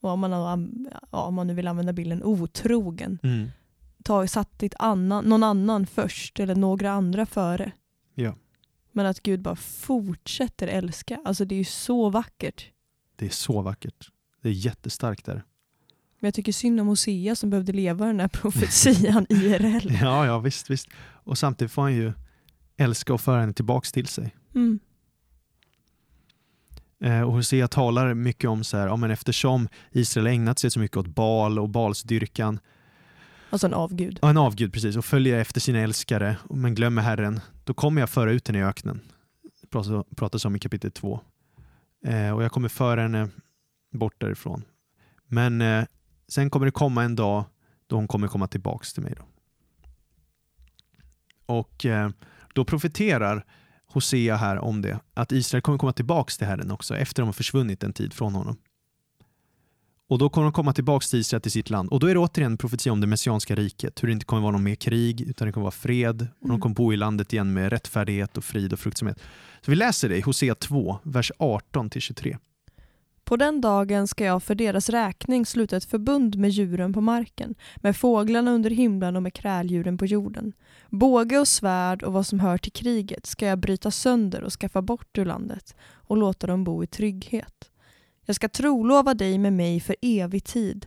[0.00, 0.68] och om man, har,
[1.12, 3.48] ja, om man nu vill använda bilden otrogen, Mm.
[4.02, 7.72] Ta, satt annan, någon annan först eller några andra före.
[8.14, 8.34] Ja.
[8.92, 12.70] Men att Gud bara fortsätter älska, alltså det är ju så vackert.
[13.16, 14.10] Det är så vackert.
[14.42, 15.44] Det är jättestarkt där.
[16.20, 19.92] Men jag tycker synd om Hosea som behövde leva den här profetian IRL.
[20.00, 20.88] Ja, ja visst, visst.
[21.24, 22.12] Och samtidigt får han ju
[22.76, 24.34] älska och föra henne tillbaks till sig.
[24.54, 24.80] Mm.
[27.00, 30.80] Eh, och Hosea talar mycket om så här, ja, men eftersom Israel ägnat sig så
[30.80, 32.60] mycket åt Bal och Balsdyrkan,
[33.50, 34.18] Alltså en avgud.
[34.22, 38.10] ja, en avgud precis, och följer efter sina älskare, men glömmer Herren, då kommer jag
[38.10, 39.00] föra ut henne i öknen.
[39.70, 41.20] Pratas, pratas om i kapitel 2.
[42.04, 43.28] Eh, och jag kommer föra henne
[43.92, 44.62] bort därifrån.
[45.26, 45.84] Men eh,
[46.28, 47.44] sen kommer det komma en dag
[47.86, 49.14] då hon kommer komma tillbaks till mig.
[49.16, 49.24] Då.
[51.46, 52.10] Och eh,
[52.54, 53.44] då profeterar
[53.86, 57.32] Hosea här om det, att Israel kommer komma tillbaks till Herren också efter de har
[57.32, 58.56] försvunnit en tid från honom.
[60.10, 61.88] Och då kommer de komma tillbaks till Israel, till sitt land.
[61.88, 64.42] Och då är det återigen en profetia om det messianska riket, hur det inte kommer
[64.42, 66.22] vara någon mer krig, utan det kommer vara fred.
[66.22, 66.60] Och de Mm.
[66.60, 69.18] kommer bo i landet igen med rättfärdighet och frid och fruktsamhet.
[69.60, 72.36] Så vi läser det i Hosea 2, vers 18-23.
[73.24, 77.54] På den dagen ska jag för deras räkning sluta ett förbund med djuren på marken,
[77.76, 80.52] med fåglarna under himlen och med kräldjuren på jorden.
[80.88, 84.82] Båge och svärd och vad som hör till kriget ska jag bryta sönder och skaffa
[84.82, 87.69] bort ur landet och låta dem bo i trygghet.
[88.30, 90.86] Jag ska trolova dig med mig för evig tid.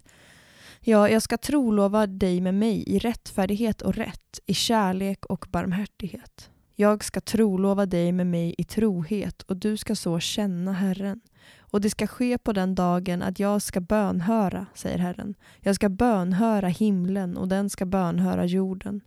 [0.80, 6.50] Ja, jag ska trolova dig med mig i rättfärdighet och rätt, i kärlek och barmhärtighet.
[6.76, 11.22] Jag ska trolova dig med mig i trohet och du ska så känna Herren.
[11.60, 15.36] Och det ska ske på den dagen att jag ska bönhöra, säger Herren.
[15.60, 19.02] Jag ska bönhöra himlen och den ska bönhöra jorden.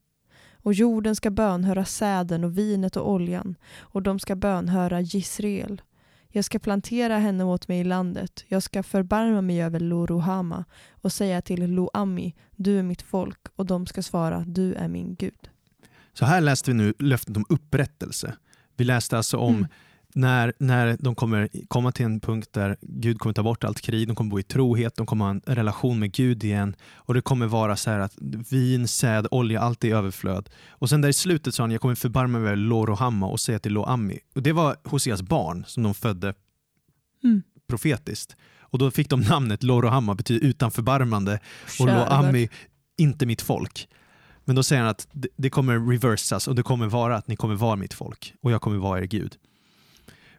[0.62, 5.82] Och jorden ska bönhöra säden och vinet och oljan och de ska bönhöra Jisrael.
[6.36, 8.44] Jag ska plantera henne åt mig i landet.
[8.48, 13.66] Jag ska förbarma mig över Lo-Ruhama och säga till Lo-Ami, du är mitt folk och
[13.66, 15.50] de ska svara, du är min Gud.
[16.12, 18.36] Så här läste vi nu löftet om upprättelse.
[18.76, 19.66] Vi läste alltså om Mm.
[20.16, 24.08] När, när de kommer komma till en punkt där Gud kommer ta bort allt krig,
[24.08, 27.20] de kommer bo i trohet, de kommer ha en relation med Gud igen och det
[27.20, 28.14] kommer vara så här att
[28.50, 30.48] vin, säd, olja, allt är i överflöd.
[30.68, 33.58] Och sen där i slutet sa han, jag kommer förbarma mig över Lo-Rohamma och säga
[33.58, 34.18] till Lo-Ammi.
[34.34, 36.34] Och det var Hoseas barn som de födde
[37.24, 37.42] Mm.
[37.68, 38.36] profetiskt.
[38.60, 42.48] Och då fick de namnet Lo-Rohamma, betyder utan förbarmande och Käre Lo-Ammi,
[42.96, 43.88] inte mitt folk.
[44.44, 47.36] Men då säger han att det, det kommer reversas och det kommer vara att ni
[47.36, 49.36] kommer vara mitt folk och jag kommer vara er Gud.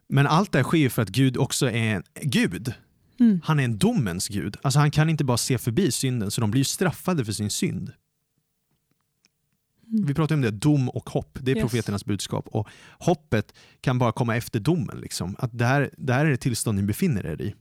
[0.10, 2.74] Men allt det här sker ju för att Gud också är en Gud.
[3.20, 3.42] Mm.
[3.44, 4.56] Han är en domens Gud.
[4.62, 7.92] Alltså han kan inte bara se förbi synden så de blir straffade för sin synd.
[9.92, 10.06] Mm.
[10.06, 11.38] Vi pratar om det, dom och hopp.
[11.42, 11.64] Det är Yes.
[11.64, 12.48] profeternas budskap.
[12.48, 12.68] Och
[13.00, 15.00] hoppet kan bara komma efter domen.
[15.00, 15.36] Liksom.
[15.40, 17.56] Att det, här, det här är det tillstånd ni befinner er i.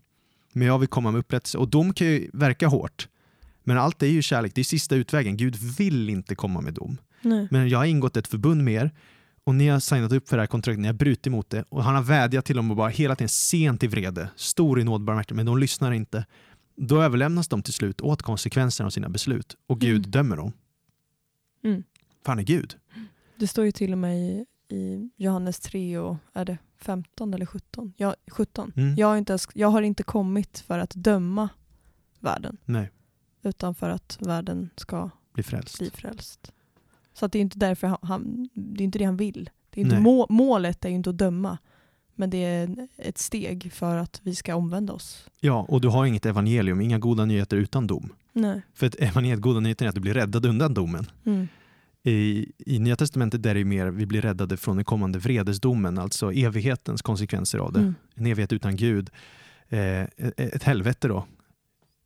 [0.53, 1.59] Men jag vill komma med upprättelse.
[1.59, 3.09] Och dom kan ju verka hårt.
[3.65, 4.55] Men allt är ju kärlek.
[4.55, 5.37] Det är sista utvägen.
[5.37, 6.99] Gud vill inte komma med dom.
[7.23, 7.49] Nej.
[7.51, 8.91] Men jag har ingått ett förbund med er
[9.47, 11.85] och ni har signat upp för det här kontraktet, ni har brutit mot det och
[11.85, 15.01] han har vädjat till dem och bara hela tiden sent i vrede, stor i nåd
[15.31, 16.27] men de lyssnar inte.
[16.77, 20.11] Då överlämnas de till slut åt konsekvenserna av sina beslut och Gud Mm.
[20.11, 20.53] dömer dem.
[21.65, 21.83] Mm.
[22.25, 22.77] För han är Gud.
[23.37, 27.47] Det står ju till och med i, i Johannes 3 och är det 15 eller
[27.47, 27.93] 17?
[27.97, 28.73] Ja, 17.
[28.77, 28.95] Mm.
[28.97, 31.49] Jag, har inte ens, jag har inte kommit för att döma
[32.21, 32.91] världen Nej,
[33.43, 35.79] utan för att världen ska bli frälst.
[35.79, 36.53] bli frälst.
[37.17, 39.51] Så att det är inte därför han, han, det är inte det han vill.
[39.71, 41.59] Det är inte må, målet är ju inte att döma
[42.17, 45.31] men det är ett steg för att vi ska omvända oss.
[45.41, 48.13] Ja, och du har inget evangelium, inga goda nyheter utan dom.
[48.33, 48.63] Nej.
[48.75, 51.07] För ett evangeliet, goda nyheter är att du blir räddad undan domen.
[51.25, 51.49] Mm.
[52.03, 56.33] I, I Nya Testamentet är det mer vi blir räddade från den kommande vredesdomen, alltså
[56.33, 57.81] evighetens konsekvenser av det.
[57.81, 57.95] Mm.
[58.15, 59.11] en evighet utan Gud,
[59.69, 60.03] eh,
[60.37, 61.27] ett helvete då,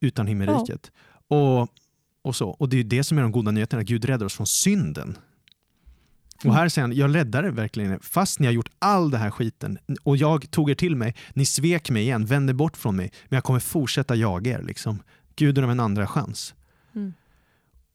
[0.00, 0.92] utan himmelriket.
[1.28, 1.68] Och,
[2.23, 2.51] och, så.
[2.51, 5.18] och det är det som är de goda nyheterna, Gud räddar oss från synden.
[6.39, 6.57] Och Mm.
[6.57, 9.79] här säger han, jag räddar er verkligen, fast ni har gjort all den här skiten
[10.03, 13.37] och jag tog er till mig, ni svek mig igen, vände bort från mig, men
[13.37, 14.62] jag kommer fortsätta jaga er.
[14.62, 15.03] Liksom.
[15.37, 16.55] Gud är en andra chans.
[16.95, 17.12] Mm.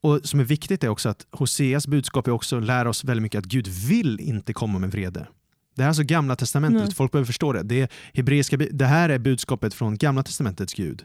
[0.02, 3.40] Och som är viktigt är också att Hoseas budskap är också lära oss väldigt mycket
[3.40, 5.28] att Gud vill inte komma med vrede.
[5.76, 6.94] Det här är alltså gamla testamentet, Nej.
[6.94, 7.64] folk behöver förstå det.
[7.64, 11.04] Det, är hebreiska, det här är budskapet från gamla testamentets Gud.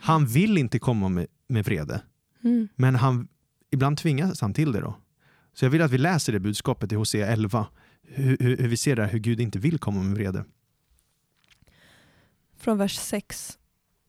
[0.00, 2.00] Han vill inte komma med, med vrede,
[2.48, 2.68] Mm.
[2.76, 3.28] men han,
[3.70, 4.80] ibland tvingas han till det.
[4.80, 4.96] då.
[5.52, 7.66] Så jag vill att vi läser det budskapet i Hosea 11,
[8.02, 10.44] hur, hur, hur vi ser där hur Gud inte vill komma med vrede.
[12.56, 13.58] Från vers 6.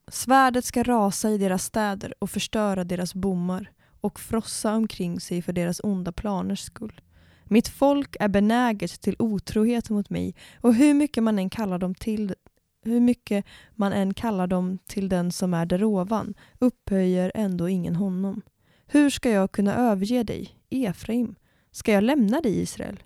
[0.08, 3.72] Svärdet ska rasa i deras städer och förstöra deras bommar
[4.02, 7.02] och frossa omkring sig för deras onda planers skull.
[7.44, 11.96] Mitt folk är benäget till otrohet mot mig och hur mycket man än kallar dem
[11.96, 12.36] till
[12.82, 17.96] Hur mycket man än kallar dem till den som är där ovan upphöjer ändå ingen
[17.96, 18.42] honom.
[18.88, 21.36] Hur ska jag kunna överge dig, Efraim?
[21.72, 23.04] Ska jag lämna dig, Israel?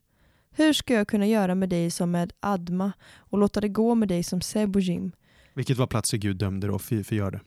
[0.52, 4.08] Hur ska jag kunna göra med dig som med Adma och låta det gå med
[4.08, 5.12] dig som Sebojim?
[5.54, 7.40] Vilket var platser Gud dömde då för, för det.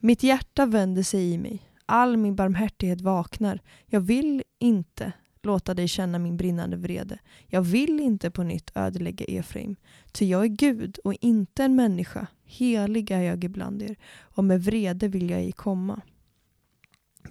[0.00, 1.62] Mitt hjärta vänder sig i mig.
[1.86, 3.60] All min barmhärtighet vaknar.
[3.86, 5.12] Jag vill inte
[5.42, 7.18] låta dig känna min brinnande vrede.
[7.46, 9.76] Jag vill inte på nytt ödelägga Efraim.
[10.12, 12.26] Ty jag är Gud och inte en människa.
[12.44, 16.00] Helig är jag ibland er och med vrede vill jag ej komma.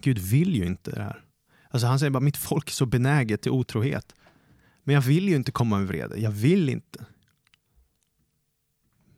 [0.01, 1.23] Gud vill ju inte det här.
[1.69, 4.15] Alltså han säger bara mitt folk är så benäget till otrohet.
[4.83, 6.17] Men jag vill ju inte komma med vrede.
[6.19, 7.05] Jag vill inte.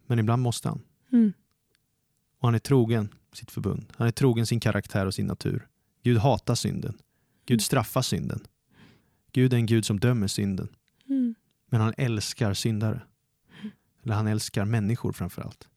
[0.08, 0.82] Men ibland måste han.
[1.12, 1.34] Mm.
[2.39, 3.86] Och han är trogen sitt förbund.
[3.96, 5.68] Han är trogen sin karaktär och sin natur.
[6.04, 6.98] Gud hatar synden.
[7.46, 7.60] Gud Mm.
[7.60, 8.39] straffar synden.
[9.34, 10.68] Gud är en Gud som dömer synden.
[11.10, 11.36] Mm.
[11.70, 13.02] Men han älskar syndare.
[14.04, 15.68] Eller han älskar människor framför allt.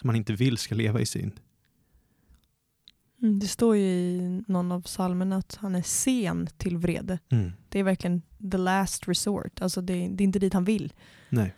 [0.00, 1.32] Som han inte vill ska leva i synd.
[3.22, 3.38] Mm.
[3.38, 7.18] Det står ju i någon av psalmerna att han är sen till vrede.
[7.68, 9.60] Det är verkligen the last resort.
[9.60, 10.92] Alltså det, det är inte dit han vill.
[11.28, 11.54] Nej.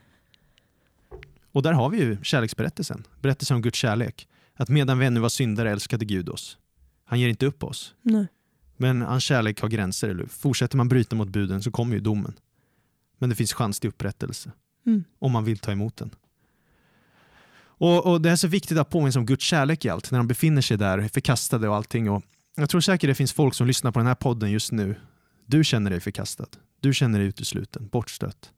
[1.53, 3.07] Och där har vi ju kärleksberättelsen.
[3.21, 4.29] Berättelsen om Guds kärlek.
[4.55, 6.59] Att medan vi ännu var syndare älskade Gud oss.
[7.05, 7.95] Han ger inte upp oss.
[8.03, 8.27] Nej.
[8.77, 10.09] Men hans kärlek har gränser.
[10.09, 10.27] Eller?
[10.27, 12.35] Fortsätter man bryta mot buden så kommer ju domen.
[13.19, 14.53] Men det finns chans till upprättelse.
[14.87, 15.05] Mm.
[15.19, 16.11] Om man vill ta emot den.
[17.79, 20.11] Och, och Det är så viktigt att påminna om Guds kärlek i allt.
[20.11, 22.11] När de befinner sig där förkastade och allting.
[22.11, 22.23] Och
[22.57, 24.95] jag tror säkert det finns folk som lyssnar på den här podden just nu.
[25.47, 26.49] Du känner dig förkastad.
[26.81, 28.53] Du känner dig utesluten, bortstött.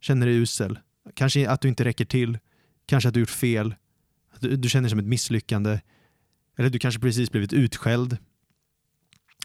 [0.00, 0.78] Känner dig usel.
[1.14, 2.38] Kanske att du inte räcker till.
[2.86, 3.74] Kanske att du gjort fel.
[4.40, 5.80] Du, du känner dig som ett misslyckande.
[6.56, 8.18] Eller du kanske precis blivit utskälld.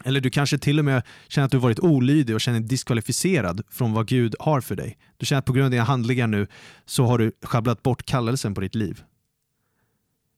[0.04, 3.62] Eller du kanske till och med känner att du varit olydig och känner dig diskvalificerad
[3.70, 4.98] från vad Gud har för dig.
[5.16, 6.46] Du känner att på grund av dina handlingar nu
[6.84, 9.02] så har du schabblat bort kallelsen på ditt liv.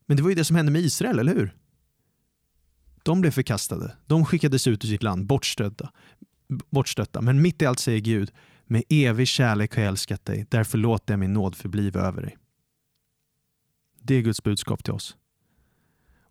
[0.07, 1.55] Men det var ju det som hände med Israel, eller hur?
[3.03, 3.97] De blev förkastade.
[4.07, 5.93] De skickades ut ur sitt land, bortstötta.
[6.71, 7.21] bortstötta.
[7.21, 8.31] Men mitt i allt säger Gud,
[8.67, 12.37] med evig kärlek har jag älskat dig, därför låter jag min nåd förbliva över dig.
[14.01, 15.17] Det är Guds budskap till oss.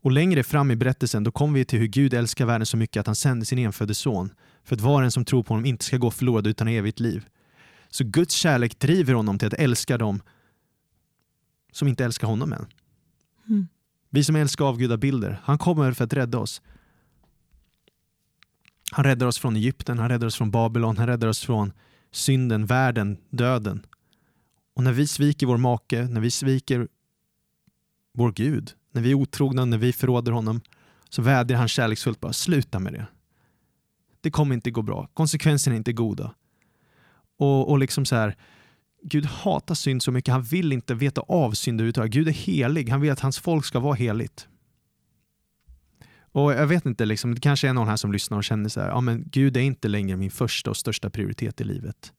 [0.01, 2.99] Och längre fram i berättelsen då kommer vi till hur Gud älskar världen så mycket
[2.99, 4.33] att han sände sin enfödde son
[4.63, 6.99] för att var och en som tror på honom inte ska gå förlorad utan evigt
[6.99, 7.25] liv.
[7.89, 10.21] Så Guds kärlek driver honom till att älska dem
[11.71, 12.65] som inte älskar honom än.
[13.49, 13.67] Mm.
[14.09, 16.61] Vi som älskar avgudabilder, han kommer för att rädda oss.
[18.91, 21.71] Han räddar oss från Egypten, han räddar oss från Babylon, han räddar oss från
[22.11, 23.85] synden, världen, döden.
[24.73, 26.87] Och när vi sviker vår make, när vi sviker
[28.13, 30.61] vår Gud, när vi är otrogna, när vi förråder honom,
[31.09, 33.05] så vädjar han kärleksfullt bara sluta med det.
[34.21, 35.07] Det kommer inte gå bra.
[35.13, 36.33] Konsekvenserna är inte goda.
[37.37, 38.35] Och, och liksom så här,
[39.03, 40.31] Gud hatar synd så mycket.
[40.31, 42.11] Han vill inte veta av synd överhuvudtaget.
[42.11, 42.89] Gud är helig.
[42.89, 44.47] Han vill att hans folk ska vara heligt.
[46.33, 48.81] Och jag vet inte, liksom, det kanske är någon här som lyssnar och känner så
[48.81, 52.13] här, ja men Gud är inte längre min första och största prioritet i livet.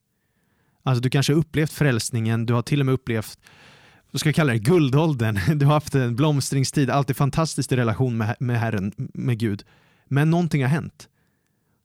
[0.83, 3.39] Alltså du kanske har upplevt frälsningen, du har till och med upplevt
[4.13, 5.39] vad ska jag kalla det, guldåldern.
[5.59, 9.65] Du har haft en blomstringstid, allt är fantastiskt i relation med, med Herren, med Gud.
[10.05, 11.09] Men någonting har hänt.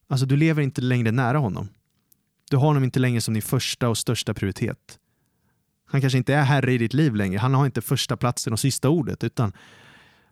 [0.10, 1.70] Alltså du lever inte längre nära honom.
[2.50, 5.00] Du har honom inte längre som din första och största prioritet.
[5.86, 7.40] Han kanske inte är herre i ditt liv längre.
[7.40, 9.54] Han har inte första platsen och sista ordet utan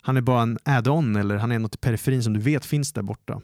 [0.02, 2.94] han är bara en add-on eller han är något i periferin som du vet finns
[2.94, 3.42] där borta.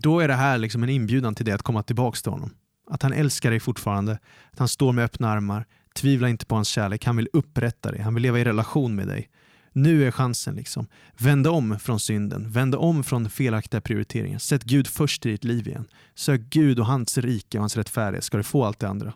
[0.00, 2.54] Då är det här liksom en inbjudan till dig att komma tillbaka till honom.
[2.90, 4.18] Att han älskar dig fortfarande,
[4.50, 5.66] att han står med öppna armar.
[5.94, 9.08] Tvivla inte på hans kärlek, han vill upprätta dig, han vill leva i relation med
[9.08, 9.30] dig.
[9.72, 10.54] Nu är chansen.
[10.54, 10.86] liksom.
[11.18, 14.38] Vänd om från synden, Vänd om från felaktiga prioriteringar.
[14.38, 15.88] Sätt Gud först i ditt liv igen.
[16.14, 19.12] Sök Gud och hans rike och hans rättfärdighet ska du få allt det andra.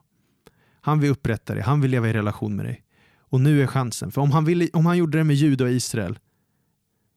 [0.80, 2.82] Han vill upprätta dig, han vill leva i relation med dig.
[3.18, 4.12] Och nu är chansen.
[4.12, 6.18] För om han, ville, om han gjorde det med Juda och Israel,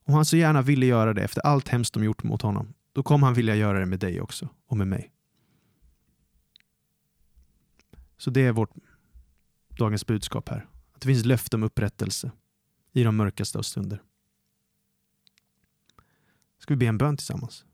[0.06, 3.04] om han så gärna ville göra det efter allt hemskt de gjort mot honom, då
[3.04, 5.12] kommer han vilja göra det med dig också och med mig.
[8.18, 8.72] Så det är vårt
[9.80, 10.68] dagens budskap här.
[10.94, 12.32] Att det finns löfte om upprättelse
[12.94, 14.02] i de mörkaste av stunder.
[16.60, 17.66] Ska vi be en bön tillsammans?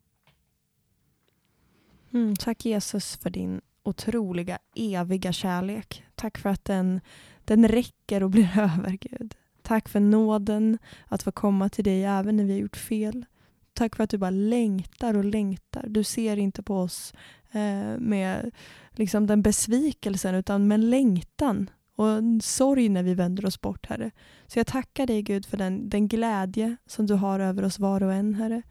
[2.13, 6.03] Mm, tack Jesus för din otroliga eviga kärlek.
[6.15, 7.01] Tack för att den,
[7.45, 9.35] den räcker och blir över Gud.
[9.61, 10.77] Tack för nåden
[11.07, 13.25] att få komma till dig även när vi har gjort fel.
[13.73, 15.85] Tack för att du bara längtar och längtar.
[15.87, 17.13] Du ser inte på oss
[17.51, 18.51] eh, med
[18.91, 24.11] liksom den besvikelsen utan med längtan och en sorg när vi vänder oss bort, Herre.
[24.47, 28.03] Så jag tackar dig Gud för den, den glädje som du har över oss var
[28.03, 28.61] och en, Herre.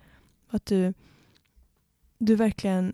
[0.48, 0.94] Att du,
[2.18, 2.92] du verkligen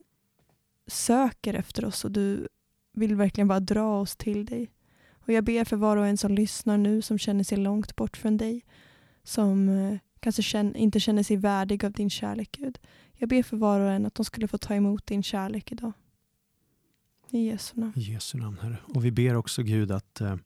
[0.86, 2.48] söker efter oss och du
[2.92, 4.72] vill verkligen bara dra oss till dig.
[5.12, 8.16] Och jag ber för var och en som lyssnar nu som känner sig långt bort
[8.16, 8.64] från dig.
[9.22, 12.78] Som eh, kanske känner, inte känner sig värdig av din kärlek Gud.
[13.12, 15.92] Jag ber för var och en att de skulle få ta emot din kärlek idag.
[17.32, 17.92] I Jesu namn.
[17.96, 18.76] I Jesu namn Herre.
[18.94, 20.36] Och vi ber också Gud att eh,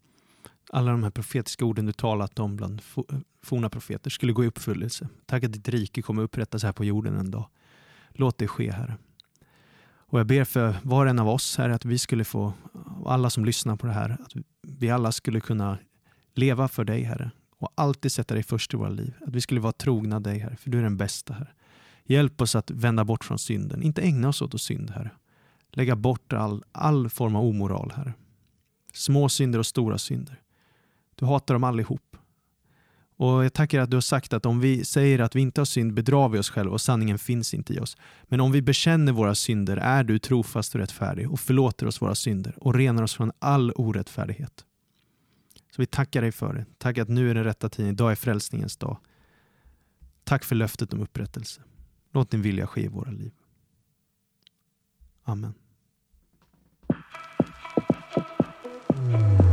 [0.71, 4.47] alla de här profetiska orden du talat om bland eh, forna profeter skulle gå i
[4.47, 5.09] uppfyllelse.
[5.27, 7.49] Tack att ditt rike kommer upprättas här på jorden en dag.
[8.09, 8.97] Låt det ske Herre.
[10.15, 12.53] Och jag ber för var och en av oss här att vi skulle få,
[13.07, 14.33] alla som lyssnar på det här, att
[14.63, 15.79] vi alla skulle kunna
[16.35, 19.15] leva för dig Herre och alltid sätta dig först i våra liv.
[19.27, 21.53] Att vi skulle vara trogna dig Herre, för du är den bästa Herre.
[22.05, 25.11] Hjälp oss att vända bort från synden, inte ägna oss åt att synd Herre.
[25.77, 28.15] Lägga bort all, all form av omoral Herre.
[28.93, 30.41] Små synder och stora synder.
[31.15, 32.17] Du hatar dem allihop.
[33.17, 35.67] Och jag tackar att du har sagt att om vi säger att vi inte har
[35.67, 37.97] synd bedrar vi oss själva och sanningen finns inte i oss.
[38.23, 42.15] Men om vi bekänner våra synder är du trofast och rättfärdig och förlåter oss våra
[42.15, 44.65] synder och renar oss från all orättfärdighet.
[45.71, 46.67] Så vi tackar dig för det.
[46.79, 47.91] Tack att nu är den rätta tiden.
[47.91, 48.99] Idag är frälsningens dag.
[50.25, 51.63] Tack för löftet om upprättelse.
[52.13, 53.33] Låt din vilja ske i våra liv.
[55.23, 55.55] Amen.
[59.15, 59.44] Mm-hmm.